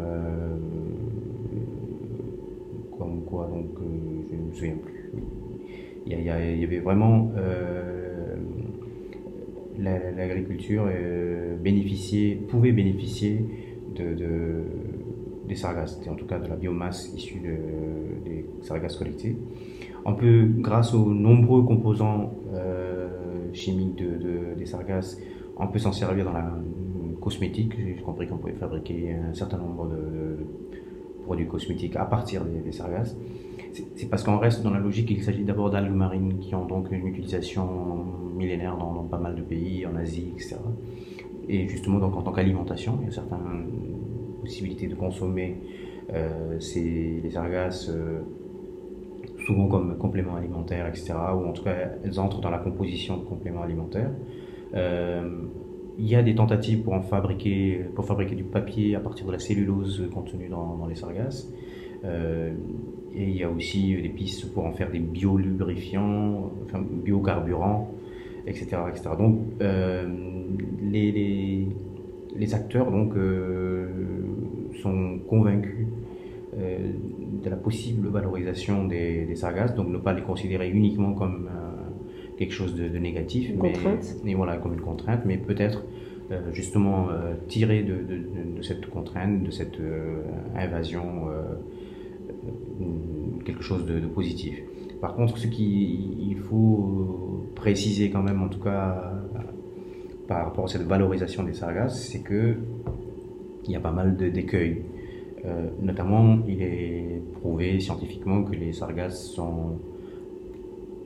comme 2.97 3.23
quoi 3.25 3.47
donc 3.47 3.67
je 4.31 4.35
ne 4.35 4.41
me 4.41 4.53
souviens 4.53 4.75
plus. 4.83 5.11
Il 6.05 6.19
y, 6.19 6.23
y 6.23 6.29
avait 6.29 6.79
vraiment 6.79 7.31
l'agriculture 9.79 10.87
euh, 10.87 11.55
pouvait 12.47 12.71
bénéficier 12.71 13.45
de, 13.95 14.13
des 15.53 15.59
sargasses, 15.59 15.99
en 16.09 16.15
tout 16.15 16.25
cas 16.25 16.39
de 16.39 16.47
la 16.47 16.55
biomasse 16.55 17.13
issue 17.15 17.39
des 17.39 18.45
sargasses 18.61 18.97
collectés. 18.97 19.37
On 20.05 20.15
peut, 20.15 20.47
grâce 20.57 20.93
aux 20.93 21.13
nombreux 21.13 21.63
composants 21.63 22.33
euh, 22.53 23.07
chimiques 23.53 23.95
de, 23.95 24.55
des 24.57 24.65
sargasses, 24.65 25.19
on 25.57 25.67
peut 25.67 25.79
s'en 25.79 25.91
servir 25.91 26.25
dans 26.25 26.33
la 26.33 26.51
cosmétique. 27.21 27.73
J'ai 27.77 28.01
compris 28.01 28.27
qu'on 28.27 28.37
pouvait 28.37 28.53
fabriquer 28.53 29.13
un 29.13 29.33
certain 29.33 29.57
nombre 29.57 29.87
de, 29.87 30.39
produits 31.23 31.47
cosmétiques 31.47 31.95
à 31.95 32.05
partir 32.05 32.43
des, 32.43 32.71
sargasses. 32.71 33.15
C'est 33.95 34.09
parce 34.09 34.23
qu'on 34.23 34.37
reste 34.37 34.61
dans 34.63 34.71
la 34.71 34.79
logique 34.79 35.07
qu'il 35.07 35.23
s'agit 35.23 35.43
d'abord 35.43 35.69
d'algues 35.69 35.95
marines 35.95 36.39
qui 36.39 36.53
ont 36.53 36.65
donc 36.65 36.91
une 36.91 37.07
utilisation 37.07 37.65
millénaire 38.35 38.75
dans, 38.77 39.03
pas 39.03 39.17
mal 39.17 39.35
de 39.35 39.41
pays, 39.41 39.85
en 39.85 39.95
Asie, 39.95 40.31
etc. 40.35 40.57
Et 41.47 41.67
justement, 41.67 41.99
donc 41.99 42.15
en 42.15 42.21
tant 42.21 42.31
qu'alimentation, 42.31 42.97
il 43.01 43.05
y 43.05 43.09
a 43.09 43.11
certaines 43.11 43.92
possibilités 44.43 44.87
de 44.87 44.95
consommer 44.95 45.57
euh, 46.11 46.59
ces, 46.59 47.21
les 47.23 47.29
sargasses 47.29 47.89
euh, 47.89 48.21
souvent 49.45 49.67
comme 49.67 49.97
compléments 49.97 50.35
alimentaires, 50.35 50.87
etc. 50.87 51.13
Ou 51.33 51.47
en 51.47 51.53
tout 51.53 51.63
cas, 51.63 51.75
elles 52.03 52.19
entrent 52.19 52.41
dans 52.41 52.49
la 52.49 52.57
composition 52.57 53.17
de 53.17 53.23
compléments 53.23 53.61
alimentaires. 53.61 54.11
Euh, 54.73 55.43
il 55.97 56.07
y 56.07 56.15
a 56.15 56.23
des 56.23 56.35
tentatives 56.35 56.81
pour 56.81 56.93
en 56.93 57.01
fabriquer, 57.01 57.85
pour 57.95 58.05
fabriquer 58.05 58.35
du 58.35 58.43
papier 58.43 58.95
à 58.95 58.99
partir 58.99 59.27
de 59.27 59.31
la 59.31 59.39
cellulose 59.39 60.09
contenue 60.13 60.49
dans, 60.49 60.85
les 60.87 60.95
sargasses. 60.95 61.51
Et 62.03 63.23
il 63.23 63.37
y 63.37 63.43
a 63.43 63.49
aussi 63.49 63.95
des 64.01 64.09
pistes 64.09 64.51
pour 64.53 64.65
en 64.65 64.71
faire 64.71 64.89
des 64.89 64.99
biolubrifiants, 64.99 66.51
enfin, 66.65 66.81
biocarburants, 66.81 67.91
etc. 68.47 68.77
etc. 68.89 69.11
Donc, 69.19 69.39
les, 70.81 71.67
les, 72.35 72.55
acteurs 72.55 72.89
donc, 72.91 73.13
sont 74.83 75.19
convaincus 75.27 75.87
euh, 76.57 76.77
de 77.43 77.49
la 77.49 77.55
possible 77.55 78.07
valorisation 78.09 78.85
des, 78.85 79.25
des, 79.25 79.35
sargasses, 79.35 79.75
donc 79.75 79.87
ne 79.89 79.97
pas 79.97 80.13
les 80.13 80.21
considérer 80.21 80.69
uniquement 80.69 81.13
comme 81.13 81.47
euh, 81.47 82.37
quelque 82.37 82.53
chose 82.53 82.75
de, 82.75 82.87
de 82.87 82.97
négatif, 82.99 83.49
une 83.49 83.59
mais. 83.59 84.15
Et 84.25 84.35
voilà, 84.35 84.57
comme 84.57 84.73
une 84.73 84.81
contrainte, 84.81 85.21
mais 85.25 85.37
peut-être 85.37 85.83
euh, 86.31 86.39
justement 86.53 87.07
tirer 87.47 87.83
de, 87.83 87.95
de, 87.95 88.57
de, 88.57 88.61
cette 88.61 88.85
contrainte, 88.87 89.43
de 89.43 89.51
cette 89.51 89.79
invasion 90.55 91.27
quelque 93.45 93.63
chose 93.63 93.85
de, 93.85 93.99
positif. 94.07 94.61
Par 95.01 95.15
contre, 95.15 95.37
ce 95.37 95.47
qu'il 95.47 96.37
faut 96.49 97.49
préciser 97.55 98.09
quand 98.09 98.23
même, 98.23 98.41
en 98.41 98.47
tout 98.47 98.59
cas 98.59 99.11
par 100.27 100.45
rapport 100.45 100.65
à 100.65 100.67
cette 100.67 100.83
valorisation 100.83 101.43
des 101.43 101.53
sargasses, 101.53 102.07
c'est 102.09 102.21
que 102.21 102.55
il 103.65 103.71
y 103.71 103.75
a 103.75 103.79
pas 103.79 103.91
mal 103.91 104.15
d'écueils. 104.15 104.81
Euh, 105.45 105.69
notamment, 105.81 106.39
il 106.47 106.61
est 106.61 107.21
prouvé 107.41 107.79
scientifiquement 107.79 108.43
que 108.43 108.55
les 108.55 108.71
sargasses 108.71 109.31
sont 109.31 109.77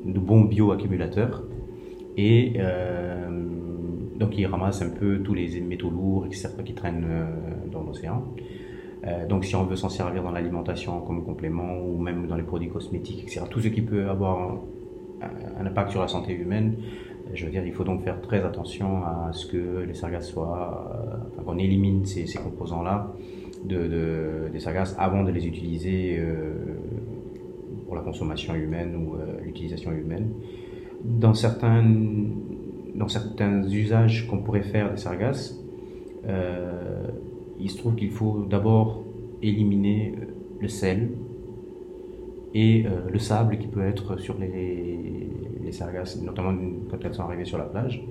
de 0.05 0.19
bons 0.19 0.43
bioaccumulateurs 0.43 1.43
et 2.17 2.53
euh, 2.57 3.27
donc 4.15 4.37
ils 4.37 4.45
ramassent 4.45 4.81
un 4.81 4.89
peu 4.89 5.19
tous 5.19 5.33
les 5.33 5.59
métaux 5.61 5.89
lourds, 5.89 6.25
etc., 6.27 6.49
qui 6.63 6.73
traînent 6.73 7.07
euh, 7.09 7.25
dans 7.71 7.83
l'océan. 7.83 8.23
Donc 9.29 9.45
si 9.45 9.55
on 9.55 9.63
veut 9.63 9.77
s'en 9.77 9.87
servir 9.87 10.21
dans 10.21 10.31
l'alimentation 10.31 10.99
comme 10.99 11.23
complément 11.23 11.77
ou 11.79 11.97
même 11.97 12.27
dans 12.27 12.35
les 12.35 12.43
produits 12.43 12.67
cosmétiques, 12.67 13.23
etc., 13.23 13.43
tout 13.49 13.61
ce 13.61 13.69
qui 13.69 13.81
peut 13.81 14.09
avoir 14.09 14.57
un, 15.21 15.65
impact 15.65 15.91
sur 15.91 16.01
la 16.01 16.09
santé 16.09 16.33
humaine, 16.33 16.75
je 17.33 17.45
veux 17.45 17.51
dire, 17.51 17.65
il 17.65 17.73
faut 17.73 17.83
donc 17.83 18.03
faire 18.03 18.21
très 18.21 18.43
attention 18.43 19.03
à 19.03 19.29
ce 19.31 19.45
que 19.45 19.83
les 19.87 19.93
sargasses 19.93 20.29
soient, 20.29 20.91
euh, 20.93 21.17
enfin, 21.33 21.43
qu'on 21.43 21.57
élimine 21.57 22.05
ces, 22.05 22.25
composants-là 22.37 23.13
de, 23.65 23.87
de, 23.87 24.49
des 24.51 24.59
sargasses 24.59 24.95
avant 24.97 25.23
de 25.23 25.31
les 25.31 25.47
utiliser 25.47 26.17
euh, 26.19 26.53
pour 27.85 27.95
la 27.95 28.01
consommation 28.01 28.55
humaine 28.55 28.95
ou 28.95 29.15
euh, 29.15 29.39
l'utilisation 29.43 29.91
humaine. 29.91 30.31
Dans 31.03 31.33
certains, 31.33 31.83
usages 33.69 34.27
qu'on 34.27 34.39
pourrait 34.39 34.63
faire 34.63 34.91
des 34.91 34.97
sargasses, 34.97 35.63
il 37.59 37.69
se 37.69 37.77
trouve 37.77 37.95
qu'il 37.95 38.09
faut 38.09 38.45
d'abord 38.49 39.03
éliminer 39.41 40.15
le 40.59 40.67
sel 40.67 41.11
et 42.53 42.85
le 43.09 43.19
sable 43.19 43.59
qui 43.59 43.67
peut 43.67 43.85
être 43.85 44.17
sur 44.17 44.37
les, 44.39 45.29
les 45.67 46.25
notamment 46.25 46.53
quand 46.89 46.97
elles 47.03 47.13
sont 47.13 47.23
arrivées 47.23 47.45
sur 47.45 47.57
la 47.57 47.65
plage. 47.65 48.03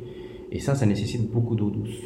Et 0.53 0.61
ça, 0.61 0.75
ça 0.75 0.87
nécessite 0.87 1.31
beaucoup 1.31 1.57
d'eau 1.57 1.71
douce. 1.71 2.01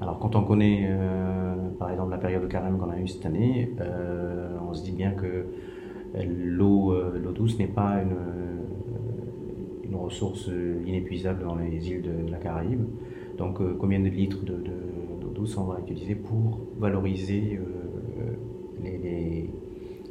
Alors 0.00 0.18
quand 0.18 0.36
on 0.36 0.42
connaît 0.42 0.86
euh, 0.90 1.54
par 1.78 1.90
exemple 1.90 2.10
la 2.10 2.18
période 2.18 2.42
de 2.42 2.46
carême 2.46 2.78
qu'on 2.78 2.90
a 2.90 2.98
eue 2.98 3.08
cette 3.08 3.24
année, 3.24 3.70
euh, 3.80 4.56
on 4.68 4.74
se 4.74 4.84
dit 4.84 4.92
bien 4.92 5.12
que 5.12 5.46
l'eau 6.14 6.94
l'eau 7.14 7.32
douce 7.32 7.58
n'est 7.58 7.66
pas 7.66 8.02
une, 8.02 8.16
ressource 9.96 10.50
inépuisable 10.86 11.42
dans 11.42 11.56
les 11.56 11.90
îles 11.90 12.02
de 12.02 12.30
la 12.30 12.36
Caraïbe. 12.36 12.84
Donc 13.38 13.58
combien 13.78 13.98
de 13.98 14.08
litres 14.08 14.44
de, 14.44 14.52
de 14.52 14.76
douce 15.36 15.56
on 15.58 15.64
va 15.64 15.78
utiliser 15.80 16.14
pour 16.14 16.60
valoriser 16.78 17.60
euh, 17.60 17.85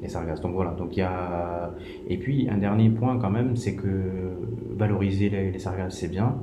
sargasses. 0.08 0.42
Donc 0.42 0.54
voilà, 0.54 0.72
donc 0.72 0.96
il 0.96 1.00
y 1.00 1.04
a... 1.04 1.74
Et 2.08 2.18
puis 2.18 2.48
un 2.50 2.58
dernier 2.58 2.90
point 2.90 3.18
quand 3.18 3.30
même, 3.30 3.56
c'est 3.56 3.76
que 3.76 4.36
valoriser 4.76 5.30
les, 5.30 5.58
sargasses 5.60 5.98
c'est 5.98 6.10
bien, 6.10 6.36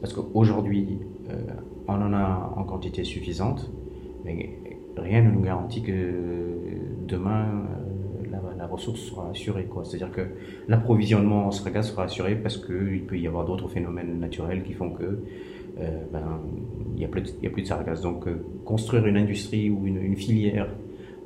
parce 0.00 0.12
qu'aujourd'hui 0.12 0.98
euh, 1.30 1.34
on 1.88 1.94
en 1.94 2.12
a 2.12 2.52
en 2.56 2.64
quantité 2.64 3.04
suffisante, 3.04 3.70
mais 4.24 4.58
rien 4.96 5.22
ne 5.22 5.30
nous 5.30 5.40
garantit 5.40 5.82
que 5.82 5.92
demain 7.06 7.46
euh, 8.32 8.38
la, 8.56 8.66
ressource 8.66 9.00
sera 9.00 9.30
assurée. 9.30 9.68
C'est-à-dire 9.84 10.10
que 10.10 10.22
l'approvisionnement 10.68 11.46
en 11.46 11.50
sargasses 11.50 11.90
sera 11.90 12.04
assuré 12.04 12.34
parce 12.34 12.56
qu'il 12.56 13.04
peut 13.06 13.18
y 13.18 13.26
avoir 13.26 13.44
d'autres 13.44 13.68
phénomènes 13.68 14.18
naturels 14.18 14.64
qui 14.64 14.72
font 14.72 14.90
que 14.90 15.22
euh, 15.78 16.00
ben, 16.12 16.40
il 16.94 16.98
n'y 16.98 17.04
a, 17.04 17.08
plus 17.08 17.22
de, 17.22 17.66
sargasses. 17.66 18.00
Donc 18.00 18.26
construire 18.64 19.06
une 19.06 19.16
industrie 19.16 19.70
ou 19.70 19.86
une, 19.86 20.02
une, 20.02 20.16
filière 20.16 20.68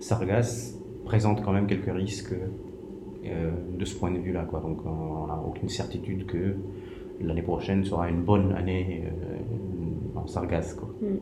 sargasse 0.00 0.79
présente 1.10 1.42
quand 1.42 1.52
même 1.52 1.66
quelques 1.66 1.92
risques 1.92 2.34
euh, 3.24 3.50
de 3.76 3.84
ce 3.84 3.96
point 3.98 4.12
de 4.12 4.18
vue-là. 4.18 4.44
Quoi. 4.48 4.60
Donc 4.60 4.78
on 4.86 5.26
n'a 5.26 5.40
aucune 5.44 5.68
certitude 5.68 6.24
que 6.26 6.54
l'année 7.20 7.42
prochaine 7.42 7.84
sera 7.84 8.08
une 8.08 8.22
bonne 8.22 8.52
année 8.52 9.02
en 10.14 10.26
sargasse. 10.28 10.74
Quoi. 10.74 10.88
Mm. 11.02 11.18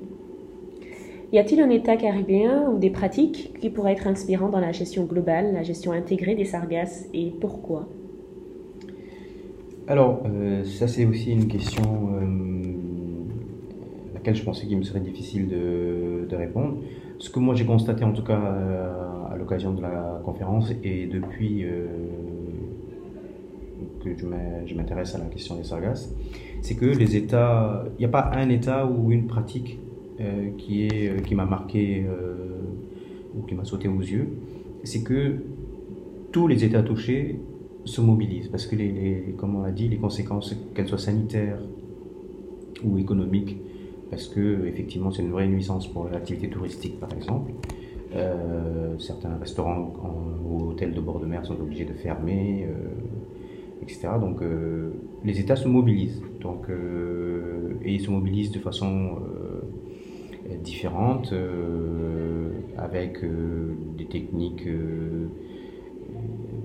Y 1.33 1.39
a-t-il 1.39 1.61
un 1.63 1.71
État 1.71 1.97
caribéen 1.97 2.71
ou 2.71 2.79
des 2.79 2.91
pratiques 2.91 3.55
qui 3.61 3.71
pourraient 3.71 3.93
être 3.93 4.07
inspirants 4.07 4.51
dans 4.51 4.61
la 4.61 4.73
gestion 4.73 5.05
globale, 5.05 5.55
la 5.55 5.63
gestion 5.63 5.93
intégrée 5.93 6.35
des 6.35 6.45
sargasses 6.45 7.09
et 7.15 7.33
pourquoi? 7.41 7.89
Alors, 9.87 10.23
euh, 10.27 10.65
ça 10.65 10.87
c'est 10.87 11.07
aussi 11.07 11.33
une 11.33 11.49
question 11.49 11.83
euh, 12.15 12.49
je 14.35 14.43
pensais 14.43 14.67
qu'il 14.67 14.79
me 14.79 14.83
serait 14.83 15.01
difficile 15.01 15.49
de, 15.49 16.27
de, 16.29 16.37
répondre. 16.37 16.79
Ce 17.19 17.31
que 17.31 17.39
moi 17.39 17.55
j'ai 17.55 17.65
constaté 17.65 18.05
en 18.05 18.13
tout 18.13 18.23
cas 18.23 18.41
euh, 18.41 19.08
à 19.08 19.08
de 19.57 19.81
la 19.81 20.21
conférence 20.25 20.73
et 20.85 21.07
depuis 21.07 21.65
euh, 21.65 21.87
que 24.05 24.11
je 24.67 24.75
m'intéresse 24.75 25.15
à 25.15 25.19
la 25.19 25.25
question 25.25 25.57
des 25.57 25.65
sargasses, 25.65 26.15
c'est 26.61 26.75
que 26.75 26.85
les 26.85 27.17
États, 27.17 27.85
il 27.97 28.01
n'y 28.01 28.05
a 28.05 28.09
pas 28.09 28.31
un 28.35 28.49
État 28.51 28.87
ou 28.87 29.11
une 29.11 29.27
pratique 29.27 29.79
euh, 30.21 30.51
qui 30.59 30.89
euh, 30.89 31.21
qui 31.21 31.35
m'a 31.35 31.47
marqué 31.47 32.05
ou 33.37 33.43
qui 33.43 33.55
m'a 33.55 33.65
sauté 33.65 33.89
aux 33.89 34.01
yeux, 34.01 34.29
c'est 34.85 35.03
que 35.03 35.37
tous 36.31 36.47
les 36.47 36.65
États 36.65 36.83
touchés 36.83 37.41
se 37.85 38.01
mobilisent 38.03 38.49
parce 38.49 38.67
que 38.67 38.77
les 38.77 39.35
comme 39.39 39.57
on 39.57 39.63
l'a 39.63 39.71
dit, 39.73 39.89
les 39.89 39.97
conséquences, 39.97 40.55
qu'elles 40.75 40.89
soient 40.89 40.99
sanitaires 40.99 41.61
ou 42.85 42.99
économiques, 42.99 43.57
parce 44.11 44.29
que 44.29 44.67
effectivement 44.67 45.11
c'est 45.11 45.23
une 45.23 45.31
vraie 45.31 45.49
nuisance 45.49 45.87
pour 45.87 46.09
l'activité 46.09 46.49
touristique 46.49 47.01
par 47.01 47.13
exemple. 47.15 47.53
Euh, 48.15 48.99
certains 48.99 49.37
restaurants 49.37 49.93
ou 50.43 50.71
hôtels 50.71 50.95
de 50.95 51.01
bord 51.01 51.21
de 51.21 51.27
mer 51.27 51.45
sont 51.45 51.61
obligés 51.61 51.85
de 51.85 51.93
fermer, 51.93 52.67
euh, 52.67 53.83
etc. 53.83 54.09
Donc 54.19 54.43
euh, 54.43 54.93
les 55.25 55.39
États 55.41 55.57
se 55.57 55.69
mobilisent, 55.69 56.23
donc 56.41 56.69
et 57.83 57.93
ils 57.93 58.01
se 58.01 58.11
mobilisent 58.11 58.53
de 58.53 58.61
façon 58.61 59.19
différente, 60.63 61.35
avec 62.79 63.21
des 63.97 64.07
techniques 64.07 64.67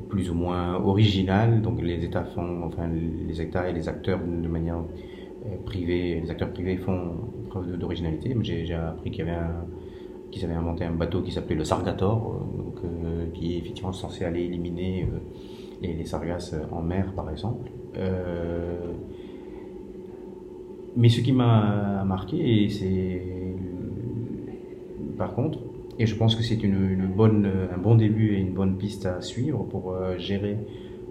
plus 0.08 0.30
ou 0.30 0.36
moins 0.36 0.76
originales. 0.76 1.62
Donc 1.62 1.82
les 1.82 2.04
États 2.06 2.24
font, 2.24 2.64
enfin 2.64 2.88
les 2.88 3.42
et 3.42 3.74
les 3.74 3.90
acteurs 3.90 4.20
de 4.20 4.48
manière 4.48 4.82
privée, 5.66 6.22
les 6.22 6.32
acteurs 6.32 6.52
privés 6.54 6.78
font 6.78 7.16
preuve 7.50 7.78
d'originalité. 7.78 8.36
J'ai 8.42 8.74
appris 8.74 9.12
qu'il 9.12 9.26
y 9.26 9.30
avait 9.30 9.38
un 9.38 9.66
qu'ils 10.34 10.46
avaient 10.46 10.54
inventé 10.54 10.84
un 10.84 10.92
bateau 10.92 11.22
qui 11.22 11.32
s'appelait 11.32 11.56
le 11.56 11.64
Sargator, 11.64 12.46
donc, 12.58 12.82
qui 13.34 13.54
est 13.54 13.58
effectivement 13.58 13.94
censé 13.94 14.26
aller 14.26 14.42
éliminer 14.44 15.08
les, 15.82 15.94
les, 15.94 16.06
sargasses 16.06 16.56
en 16.72 16.82
mer, 16.82 17.14
par 17.16 17.30
exemple. 17.30 17.72
mais 20.96 21.10
ce 21.10 21.22
qui 21.22 21.32
m'a 21.32 22.04
marqué, 22.06 22.68
c'est 22.70 23.22
par 25.18 25.34
contre, 25.34 25.60
et 26.00 26.06
je 26.06 26.16
pense 26.16 26.36
que 26.36 26.44
c'est 26.44 26.62
une, 26.64 27.08
bonne, 27.08 27.50
un 27.74 27.78
bon 27.78 27.96
début 27.96 28.34
et 28.34 28.40
une 28.40 28.54
bonne 28.54 28.78
piste 28.78 29.06
à 29.06 29.22
suivre 29.22 29.64
pour 29.64 29.94
euh, 29.94 30.18
gérer 30.18 30.58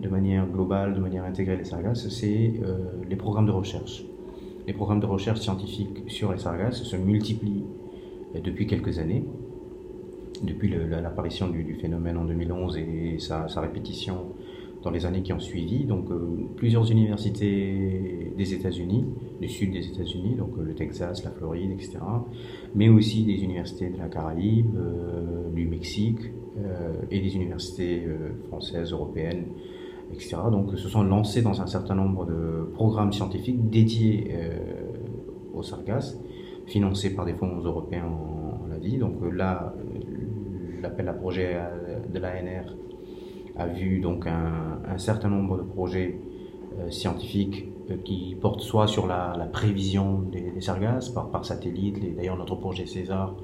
de 0.01 0.09
manière 0.09 0.47
globale, 0.47 0.95
de 0.95 1.01
manière 1.01 1.25
intégrée 1.25 1.57
les 1.57 1.65
sargasses, 1.65 2.09
c'est 2.09 2.53
euh, 2.65 2.79
les 3.09 3.17
programmes 3.17 3.47
de 3.47 3.53
recherche. 3.53 4.05
Les 4.67 4.73
programmes 4.73 5.01
de 5.01 5.07
recherche 5.07 5.41
scientifique 5.41 6.03
sur 6.09 6.33
les 6.33 6.39
sargasses 6.39 6.83
se 6.83 6.97
multiplient 6.97 7.65
euh, 7.65 7.92
depuis 8.41 8.67
quelques 8.67 8.99
années, 8.99 9.25
depuis 10.43 10.69
l'apparition 10.69 11.49
du, 11.49 11.75
phénomène 11.75 12.17
en 12.17 12.25
2011 12.25 12.77
et 12.79 13.19
sa, 13.19 13.47
répétition 13.61 14.33
dans 14.83 14.91
les 14.91 15.07
années 15.07 15.23
qui 15.23 15.33
ont 15.33 15.41
suivi. 15.41 15.85
Donc, 15.85 16.11
euh, 16.11 16.19
plusieurs 16.57 16.91
universités 16.91 18.33
des 18.37 18.55
États-Unis, 18.55 19.05
du 19.41 19.49
sud 19.49 19.73
des 19.73 19.87
États-Unis, 19.87 20.35
donc 20.35 20.51
euh, 20.59 20.65
le 20.65 20.75
Texas, 20.75 21.23
la 21.23 21.31
Floride, 21.31 21.71
etc., 21.71 21.99
mais 22.75 22.89
aussi 22.89 23.23
des 23.23 23.45
universités 23.45 23.91
de 23.91 23.99
la 23.99 24.09
Caraïbe, 24.09 24.75
euh, 24.77 25.51
du 25.55 25.67
Mexique 25.67 26.19
et 27.11 27.21
des 27.21 27.35
universités 27.35 28.03
françaises, 28.49 28.93
européennes, 28.93 29.47
etc. 30.13 30.37
Donc, 30.51 30.77
se 30.77 30.87
sont 30.87 31.03
lancés 31.03 31.41
dans 31.41 31.63
un 31.63 31.67
certain 31.67 31.95
nombre 31.95 32.27
de 32.27 32.69
programmes 32.75 33.13
scientifiques 33.13 33.71
dédiés 33.71 34.31
aux 35.55 35.63
sargasses, 35.63 36.21
financés 36.73 37.15
par 37.15 37.25
des 37.25 37.35
fonds 37.35 37.59
européens, 37.59 38.09
on, 38.65 38.67
l'a 38.67 38.79
dit. 38.79 38.97
Donc 38.99 39.17
là, 39.31 39.75
l'appel 40.81 41.09
à 41.09 41.13
projet 41.13 41.59
de 42.13 42.19
l'ANR 42.19 42.75
a 43.57 43.67
vu 43.67 44.01
donc 44.01 44.27
un, 44.27 44.99
certain 44.99 45.29
nombre 45.29 45.59
de 45.59 45.63
projets 45.63 46.19
euh, 46.79 46.91
scientifiques 46.91 47.67
euh, 47.91 47.97
qui 48.05 48.37
portent 48.41 48.61
soit 48.61 48.87
sur 48.87 49.07
la, 49.07 49.49
prévision 49.53 50.21
des, 50.21 50.61
sargasses 50.61 51.11
par, 51.11 51.45
satellite, 51.45 51.99
d'ailleurs 52.17 52.37
notre 52.37 52.57
projet 52.57 52.87
César 52.87 53.37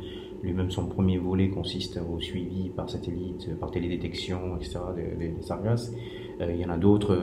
lui-même 0.43 0.71
son 0.71 0.87
premier 0.87 1.19
volet 1.19 1.49
consiste 1.49 1.99
au 1.99 2.21
suivi 2.21 2.69
par 2.69 2.89
satellite, 2.89 3.59
par 3.59 3.73
télédétection, 3.73 4.57
etc. 4.57 4.79
des, 5.19 5.35
sargasses. 5.43 5.93
Euh, 6.41 6.53
il 6.55 6.61
y 6.61 6.65
en 6.65 6.71
a 6.71 6.77
d'autres 6.77 7.19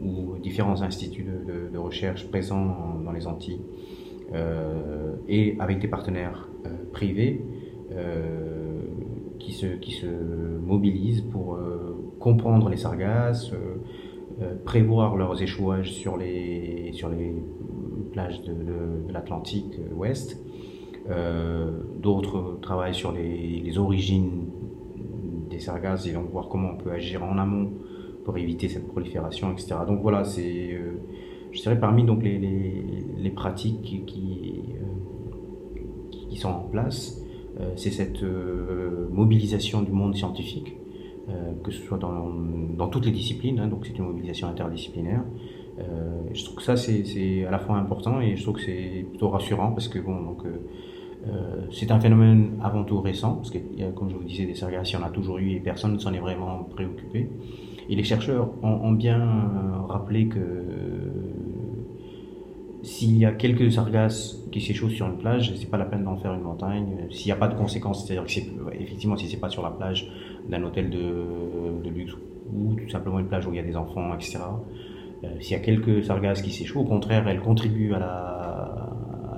où 0.00 0.38
différents 0.38 0.80
instituts 0.80 1.26
de, 1.46 1.76
recherche 1.76 2.26
présents 2.28 2.98
dans 3.04 3.12
les 3.12 3.26
Antilles 3.26 3.60
et 5.28 5.56
avec 5.58 5.78
des 5.78 5.88
partenaires 5.88 6.48
privés 6.92 7.42
qui 9.38 9.52
se, 9.52 9.66
qui 9.66 9.92
se 9.92 10.06
mobilisent 10.06 11.22
pour 11.22 11.54
euh, 11.54 12.14
comprendre 12.18 12.68
les 12.68 12.76
sargasses, 12.76 13.52
euh, 13.52 13.76
euh, 14.42 14.54
prévoir 14.64 15.16
leurs 15.16 15.40
échouages 15.40 15.92
sur 15.92 16.16
les, 16.16 16.90
sur 16.92 17.08
les 17.08 17.32
plages 18.12 18.42
de, 18.42 19.12
l'Atlantique 19.12 19.78
ouest. 19.94 20.42
D'autres 22.02 22.58
travaillent 22.60 22.94
sur 22.94 23.12
les, 23.12 23.60
les, 23.60 23.78
origines 23.78 24.50
des 25.48 25.60
sargasses 25.60 26.08
et 26.08 26.12
donc 26.12 26.30
voir 26.32 26.48
comment 26.48 26.70
on 26.72 26.76
peut 26.76 26.90
agir 26.90 27.22
en 27.22 27.38
amont 27.38 27.70
pour 28.24 28.36
éviter 28.38 28.68
cette 28.68 28.88
prolifération, 28.88 29.52
etc. 29.52 29.76
Donc 29.86 30.02
voilà, 30.02 30.24
c'est, 30.24 30.76
je 31.52 31.62
dirais, 31.62 31.78
parmi 31.78 32.04
donc 32.04 32.22
les, 32.22 32.38
les, 32.38 33.30
pratiques 33.30 33.82
qui, 33.82 34.00
qui, 34.04 34.62
qui, 36.30 36.36
sont 36.36 36.48
en 36.48 36.60
place, 36.60 37.22
euh, 37.60 37.70
c'est 37.76 37.90
cette 37.90 38.22
euh, 38.22 39.08
mobilisation 39.10 39.82
du 39.82 39.92
monde 39.92 40.14
scientifique, 40.14 40.76
euh, 41.28 41.52
que 41.64 41.70
ce 41.70 41.82
soit 41.82 41.98
dans, 41.98 42.28
dans 42.76 42.88
toutes 42.88 43.06
les 43.06 43.12
disciplines, 43.12 43.58
hein, 43.58 43.68
donc 43.68 43.86
c'est 43.86 43.96
une 43.96 44.04
mobilisation 44.04 44.48
interdisciplinaire. 44.48 45.24
je 46.32 46.44
trouve 46.44 46.56
que 46.56 46.62
ça 46.62 46.76
c'est 46.76 47.44
à 47.44 47.50
la 47.50 47.58
fois 47.58 47.76
important 47.76 48.20
et 48.20 48.36
je 48.36 48.42
trouve 48.42 48.56
que 48.56 48.62
c'est 48.62 49.04
plutôt 49.10 49.28
rassurant 49.28 49.72
parce 49.72 49.88
que 49.88 49.98
bon 49.98 50.22
donc 50.22 50.42
c'est 51.72 51.90
un 51.90 51.98
phénomène 51.98 52.52
avant 52.62 52.84
tout 52.84 53.00
récent, 53.00 53.34
parce 53.34 53.50
que, 53.50 53.58
comme 53.96 54.08
je 54.08 54.14
vous 54.14 54.22
disais, 54.22 54.46
des 54.46 54.58
y 54.58 54.96
en 54.96 55.02
a 55.02 55.10
toujours 55.10 55.38
eu 55.38 55.50
et 55.50 55.60
personne 55.60 55.94
ne 55.94 55.98
s'en 55.98 56.12
est 56.12 56.20
vraiment 56.20 56.62
préoccupé. 56.62 57.28
Et 57.88 57.96
les 57.96 58.04
chercheurs 58.04 58.50
ont 58.62 58.92
bien 58.92 59.20
rappelé 59.88 60.28
que 60.28 60.65
s'il 62.86 63.18
y 63.18 63.24
a 63.24 63.32
quelques 63.32 63.72
sargasses 63.72 64.40
qui 64.52 64.60
s'échauffent 64.60 64.92
sur 64.92 65.08
une 65.08 65.18
plage, 65.18 65.52
c'est 65.56 65.68
pas 65.68 65.76
la 65.76 65.86
peine 65.86 66.04
d'en 66.04 66.16
faire 66.18 66.32
une 66.34 66.42
montagne. 66.42 67.08
S'il 67.10 67.26
n'y 67.26 67.32
a 67.32 67.36
pas 67.36 67.48
de 67.48 67.56
conséquences, 67.56 68.06
c'est-à-dire 68.06 68.24
que 68.24 68.76
effectivement, 68.80 69.16
si 69.16 69.26
c'est 69.26 69.40
pas 69.40 69.48
sur 69.48 69.64
la 69.64 69.70
plage 69.70 70.08
d'un 70.48 70.62
hôtel 70.62 70.88
de, 70.88 71.88
luxe 71.88 72.14
ou 72.52 72.74
tout 72.74 72.88
simplement 72.88 73.18
une 73.18 73.26
plage 73.26 73.44
où 73.44 73.52
il 73.52 73.56
y 73.56 73.58
a 73.58 73.64
des 73.64 73.74
enfants, 73.74 74.14
etc. 74.14 74.38
Euh, 75.24 75.40
s'il 75.40 75.56
y 75.56 75.60
a 75.60 75.64
quelques 75.64 76.04
sargasses 76.04 76.42
qui 76.42 76.52
s'échouent, 76.52 76.82
au 76.82 76.84
contraire, 76.84 77.26
elles 77.26 77.40
contribuent 77.40 77.94
à, 77.94 78.92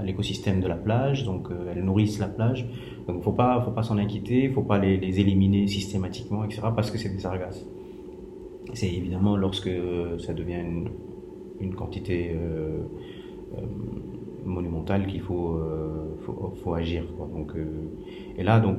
l'écosystème 0.05 0.61
de 0.61 0.69
la 0.69 0.77
plage, 0.77 1.25
donc 1.25 1.51
euh, 1.51 1.73
elles 1.75 1.83
nourrissent 1.83 2.19
la 2.19 2.29
plage. 2.29 2.69
Donc 3.07 3.23
faut 3.23 3.33
pas, 3.33 3.63
faut 3.63 3.71
pas 3.71 3.83
s'en 3.83 3.97
inquiéter, 3.97 4.51
faut 4.51 4.63
pas 4.63 4.79
les, 4.79 5.21
éliminer 5.21 5.67
systématiquement, 5.67 6.45
etc. 6.45 6.61
Parce 6.77 6.91
que 6.91 6.99
c'est 6.99 7.09
des 7.09 7.19
sargasses. 7.19 7.67
C'est 8.75 8.93
évidemment 8.93 9.37
lorsque 9.37 9.71
ça 10.19 10.35
devient 10.35 10.63
une, 11.61 11.75
quantité 11.75 12.33
euh, 12.35 12.83
monumentale 14.45 15.07
qu'il 15.07 15.21
faut, 15.21 15.53
euh, 15.53 16.17
faut, 16.23 16.53
faut, 16.63 16.75
agir. 16.75 17.05
Quoi. 17.17 17.29
Donc, 17.33 17.55
euh, 17.55 17.65
et 18.37 18.43
là, 18.43 18.61
donc, 18.61 18.79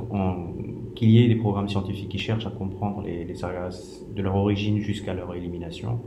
qu'il 0.96 1.10
y 1.10 1.24
ait 1.24 1.28
des 1.28 1.36
programmes 1.36 1.70
scientifiques 1.70 2.10
qui 2.10 2.18
cherchent 2.18 2.48
à 2.48 2.52
comprendre 2.52 3.02
les, 3.04 3.24
les 3.24 3.36
sargasses 3.36 4.04
de 4.16 4.22
leur 4.22 4.36
origine 4.36 4.80
jusqu'à 4.80 5.14
leur 5.14 5.34
élimination, 5.36 6.00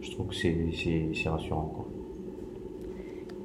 je 0.00 0.10
trouve 0.10 0.28
que 0.28 0.34
c'est 0.34 1.28
rassurant. 1.28 1.72
Quoi. 1.74 1.86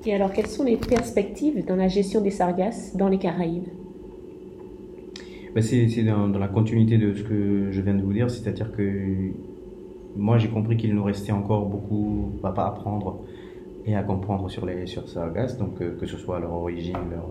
Et 0.06 0.14
alors, 0.14 0.32
quelles 0.32 0.48
sont 0.48 0.64
les 0.64 0.78
perspectives 0.78 1.66
dans 1.66 1.76
la 1.76 1.88
gestion 1.88 2.22
des 2.22 2.32
sargasses 2.32 2.96
dans 2.96 3.10
les 3.10 3.18
Caraïbes? 3.18 3.68
Ben 5.54 5.62
C'est 5.62 6.04
dans, 6.04 6.28
dans, 6.28 6.40
la 6.40 6.48
continuité 6.48 6.98
de 6.98 7.14
ce 7.14 7.24
que 7.24 7.72
je 7.72 7.82
viens 7.82 7.96
de 7.96 8.02
vous 8.02 8.14
dire, 8.14 8.30
c'est-à-dire 8.30 8.72
que 8.72 9.32
moi 10.16 10.38
j'ai 10.38 10.48
compris 10.50 10.78
qu'il 10.78 10.94
nous 10.96 11.04
restait 11.04 11.32
encore 11.32 11.66
beaucoup 11.66 12.32
à 12.44 12.50
apprendre 12.50 13.20
et 13.88 13.96
à 13.96 14.04
comprendre 14.04 14.50
sur 14.50 14.66
les 14.66 14.86
sur 14.86 15.08
sargasses, 15.08 15.58
donc 15.58 15.82
euh, 15.82 15.98
que 15.98 16.06
ce 16.06 16.18
soit 16.18 16.40
leur 16.40 16.54
origine, 16.54 16.98
leur, 17.10 17.30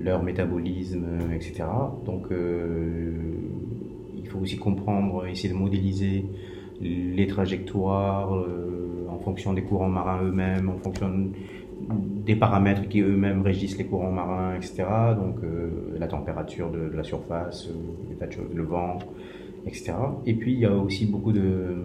leur 0.00 0.22
métabolisme, 0.22 1.04
etc. 1.34 1.64
Donc 2.06 2.30
euh, 2.30 3.12
il 4.16 4.28
faut 4.28 4.38
aussi 4.38 4.56
comprendre, 4.56 5.26
essayer 5.26 5.52
de 5.52 5.58
modéliser 5.58 6.24
les 6.80 7.26
trajectoires 7.26 8.34
euh, 8.34 9.06
en 9.10 9.18
fonction 9.18 9.52
des 9.52 9.62
courants 9.62 9.88
marins 9.88 10.22
eux-mêmes, 10.22 10.68
en 10.68 10.78
fonction 10.78 11.10
des 11.90 12.36
paramètres 12.36 12.88
qui 12.88 13.00
eux-mêmes 13.00 13.42
régissent 13.42 13.76
les 13.76 13.86
courants 13.86 14.12
marins, 14.12 14.54
etc. 14.54 14.84
Donc 15.16 15.36
la 15.98 16.06
température 16.06 16.70
de 16.70 16.90
la 16.96 17.02
surface, 17.02 17.68
le 18.54 18.62
vent, 18.62 18.98
etc. 19.66 19.92
Et 20.24 20.34
puis 20.34 20.52
il 20.52 20.60
y 20.60 20.66
a 20.66 20.74
aussi 20.74 21.04
beaucoup 21.06 21.32
de 21.32 21.76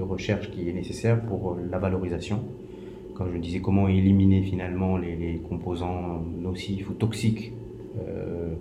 de 0.00 0.04
recherche 0.04 0.50
qui 0.50 0.68
est 0.68 0.72
nécessaire 0.72 1.20
pour 1.20 1.56
la 1.70 1.78
valorisation. 1.78 2.42
Comme 3.14 3.32
je 3.34 3.38
disais, 3.38 3.60
comment 3.60 3.86
éliminer 3.86 4.42
finalement 4.42 4.96
les, 4.96 5.40
composants 5.48 6.22
nocifs 6.40 6.88
ou 6.88 6.94
toxiques 6.94 7.52
euh, 7.98 8.54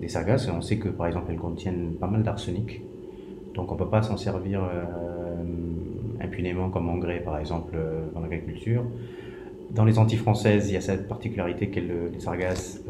des 0.00 0.08
sargasses. 0.08 0.48
On 0.48 0.60
sait 0.60 0.78
que 0.78 0.88
par 0.88 1.06
exemple 1.06 1.26
elles 1.30 1.38
contiennent 1.38 1.92
pas 2.00 2.08
mal 2.08 2.22
d'arsenic, 2.24 2.82
donc 3.54 3.70
on 3.70 3.74
ne 3.74 3.78
peut 3.78 3.88
pas 3.88 4.02
s'en 4.02 4.16
servir 4.16 4.60
euh, 4.64 4.84
impunément 6.20 6.68
comme 6.70 6.88
engrais 6.88 7.20
par 7.20 7.38
exemple 7.38 7.74
euh, 7.76 8.06
dans 8.12 8.20
l'agriculture. 8.20 8.82
Dans 9.70 9.84
les 9.84 9.98
Antilles 9.98 10.18
françaises, 10.18 10.68
il 10.68 10.74
y 10.74 10.76
a 10.76 10.80
cette 10.80 11.06
particularité 11.06 11.68
que 11.68 11.80
les 11.80 12.20
sargasses 12.20 12.82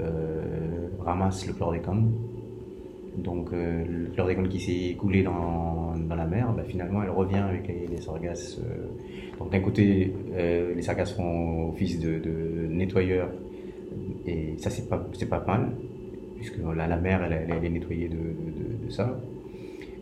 ramassent 1.05 1.47
le 1.47 1.53
chlordécone, 1.53 2.11
donc 3.17 3.53
euh, 3.53 3.85
le 3.87 4.11
chlordécone 4.11 4.49
qui 4.49 4.61
s'est 4.61 4.91
écoulé 4.93 5.23
dans, 5.23 5.93
la 6.15 6.27
mer, 6.27 6.53
bah, 6.55 6.63
finalement 6.67 7.03
elle 7.03 7.11
revient 7.11 7.37
avec 7.37 7.69
les, 7.69 8.01
sargasses. 8.01 8.61
Euh. 8.61 8.87
donc 9.39 9.51
d'un 9.51 9.61
côté, 9.61 10.13
euh, 10.35 10.75
les 10.75 10.83
sargasses 10.83 11.13
font 11.13 11.71
office 11.71 11.99
de, 12.01 12.19
de 12.19 12.67
nettoyeur, 12.69 13.29
et 14.27 14.55
ça 14.59 14.71
c'est 14.71 14.89
pas, 14.89 15.45
mal, 15.47 15.71
puisque 16.37 16.59
la, 16.75 16.97
mer 16.97 17.23
elle, 17.25 17.47
elle, 17.51 17.65
est 17.65 17.71
nettoyée 17.71 18.09
de, 18.09 18.91
ça. 18.91 19.19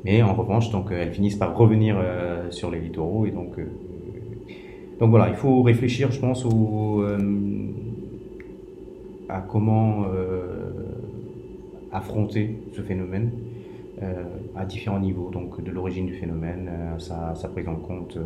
Mais 0.05 0.23
en 0.23 0.35
revanche, 0.35 0.71
donc 0.71 0.87
elles 0.91 1.13
finissent 1.13 1.37
par 1.37 1.57
revenir 1.57 1.97
sur 2.51 2.71
les 2.71 2.81
littoraux, 2.81 3.27
et 3.27 3.31
donc, 3.31 3.57
donc 4.99 5.11
voilà, 5.11 5.29
il 5.29 5.37
faut 5.37 5.63
réfléchir, 5.63 6.11
je 6.11 6.21
pense, 6.21 6.47
à 9.29 9.41
comment 9.43 10.07
affronter 11.93 12.63
ce 12.73 12.83
phénomène. 12.83 13.31
à 14.57 14.65
différents 14.65 15.01
niveaux, 15.01 15.31
donc 15.31 15.63
de 15.63 15.71
l'origine 15.71 16.07
du 16.07 16.15
phénomène, 16.15 16.71
sa, 16.99 17.35
prise 17.53 17.69
en 17.69 17.77
compte 17.77 18.17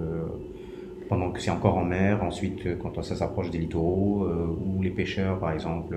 pendant 1.09 1.33
que 1.33 1.41
c'est 1.41 1.51
encore 1.51 1.77
en 1.79 1.85
mer, 1.85 2.23
ensuite 2.23 2.79
quand 2.79 3.03
ça 3.03 3.17
s'approche 3.17 3.51
des 3.51 3.59
littoraux, 3.59 4.25
où 4.65 4.83
les 4.83 4.91
pêcheurs 4.91 5.41
par 5.41 5.51
exemple 5.51 5.97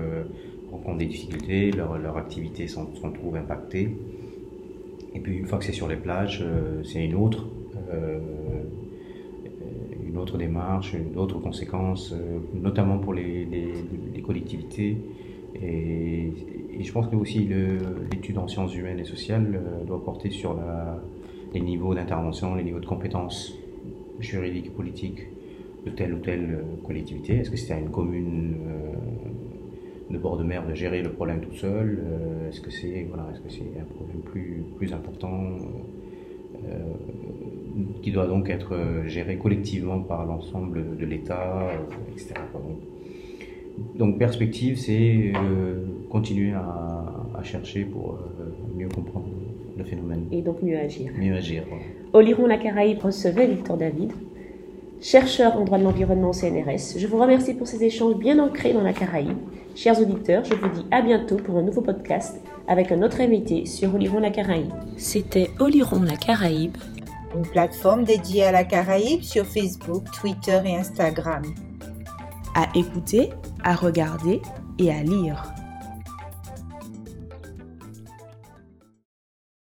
rencontrent 0.72 0.98
des 0.98 1.06
difficultés, 1.06 1.70
leur, 1.70 1.96
leur 1.96 2.16
activité 2.16 2.66
s'en 2.66 2.86
trouve 2.86 3.36
impactée. 3.36 3.96
Et 5.14 5.20
puis 5.20 5.38
une 5.38 5.46
fois 5.46 5.58
que 5.58 5.64
c'est 5.64 5.78
sur 5.80 5.86
les 5.86 5.96
plages, 5.96 6.44
c'est 6.82 7.04
une 7.04 7.14
autre 7.14 7.46
une 10.08 10.16
autre 10.16 10.38
démarche, 10.38 10.96
d'autres 11.14 11.38
conséquences, 11.38 12.12
euh, 12.12 12.38
notamment 12.54 12.98
pour 12.98 13.14
les, 13.14 13.46
collectivités. 14.24 14.96
Et, 15.62 16.32
je 16.84 16.92
pense 16.92 17.08
que 17.08 17.16
aussi 17.16 17.48
l'étude 18.10 18.38
en 18.38 18.48
sciences 18.48 18.74
humaines 18.74 19.00
et 19.00 19.04
sociales 19.04 19.54
euh, 19.54 19.84
doit 19.84 20.02
porter 20.04 20.30
sur 20.30 20.58
les 21.52 21.60
niveaux 21.60 21.94
d'intervention, 21.94 22.54
les 22.54 22.64
niveaux 22.64 22.80
de 22.80 22.86
compétences 22.86 23.54
juridiques 24.20 24.66
et 24.66 24.70
politiques 24.70 25.26
de 25.86 25.90
telle 25.90 26.14
ou 26.14 26.18
telle 26.18 26.54
euh, 26.54 26.86
collectivité. 26.86 27.36
Est-ce 27.36 27.50
que 27.50 27.56
c'est 27.56 27.72
à 27.72 27.78
une 27.78 27.90
commune 27.90 28.56
de 30.10 30.18
bord 30.18 30.36
de 30.36 30.44
mer 30.44 30.66
de 30.66 30.74
gérer 30.74 31.02
le 31.02 31.12
problème 31.12 31.40
tout 31.40 31.54
seul 31.54 32.02
Est-ce 32.48 32.60
que 32.60 32.70
c'est 32.70 33.06
voilà, 33.08 33.28
est 33.34 33.48
-ce 33.48 33.62
un 33.80 33.84
problème 33.84 34.22
plus, 34.24 34.64
plus 34.76 34.92
important 34.92 35.34
qui 38.02 38.10
doit 38.10 38.26
donc 38.26 38.48
être 38.50 38.74
euh, 38.74 39.06
géré 39.06 39.36
collectivement 39.36 40.00
par 40.00 40.24
l'ensemble 40.24 40.96
de 40.96 41.06
l'État, 41.06 41.68
euh, 41.68 42.12
etc. 42.12 42.34
Donc 43.94 44.18
perspective, 44.18 44.78
c'est 44.78 45.32
euh, 45.34 45.84
continuer 46.10 46.52
à, 46.52 47.42
chercher 47.44 47.84
pour 47.84 48.18
mieux 48.76 48.88
comprendre 48.88 49.28
le 49.76 49.84
phénomène. 49.84 50.26
Et 50.32 50.42
donc 50.42 50.60
mieux 50.60 50.76
agir. 50.76 51.12
Mieux 51.16 51.34
agir. 51.34 51.62
Au 52.12 52.20
Liron 52.20 52.46
la 52.46 52.58
Caraïbe 52.58 52.98
recevait 53.00 53.46
Victor 53.46 53.76
David, 53.76 54.10
chercheur 55.00 55.56
en 55.56 55.64
droit 55.64 55.78
de 55.78 55.84
l'environnement 55.84 56.30
au 56.30 56.32
CNRS. 56.32 56.98
Je 56.98 57.06
vous 57.06 57.18
remercie 57.18 57.54
pour 57.54 57.68
ces 57.68 57.84
échanges 57.84 58.16
bien 58.16 58.38
ancrés 58.40 58.72
dans 58.72 58.82
la 58.82 58.92
Caraïbe. 58.92 59.38
Chers 59.76 60.00
auditeurs, 60.00 60.44
je 60.44 60.54
vous 60.54 60.68
dis 60.68 60.84
à 60.90 61.02
bientôt 61.02 61.36
pour 61.36 61.56
un 61.56 61.62
nouveau 61.62 61.82
podcast 61.82 62.40
avec 62.66 62.90
un 62.90 63.02
autre 63.02 63.20
invité 63.20 63.64
sur 63.64 63.94
Oliron 63.94 64.18
la 64.18 64.30
Caraïbe. 64.30 64.72
C'était 64.96 65.50
Oliron 65.60 66.02
la 66.02 66.16
Caraïbe, 66.16 66.76
une 67.36 67.46
plateforme 67.46 68.04
dédiée 68.04 68.44
à 68.44 68.52
la 68.52 68.64
Caraïbe 68.64 69.22
sur 69.22 69.46
Facebook, 69.46 70.02
Twitter 70.20 70.58
et 70.64 70.76
Instagram. 70.76 71.42
À 72.54 72.66
écouter, 72.76 73.30
à 73.68 73.74
regarder 73.74 74.40
et 74.78 74.90
à 74.90 75.02
lire. 75.02 75.57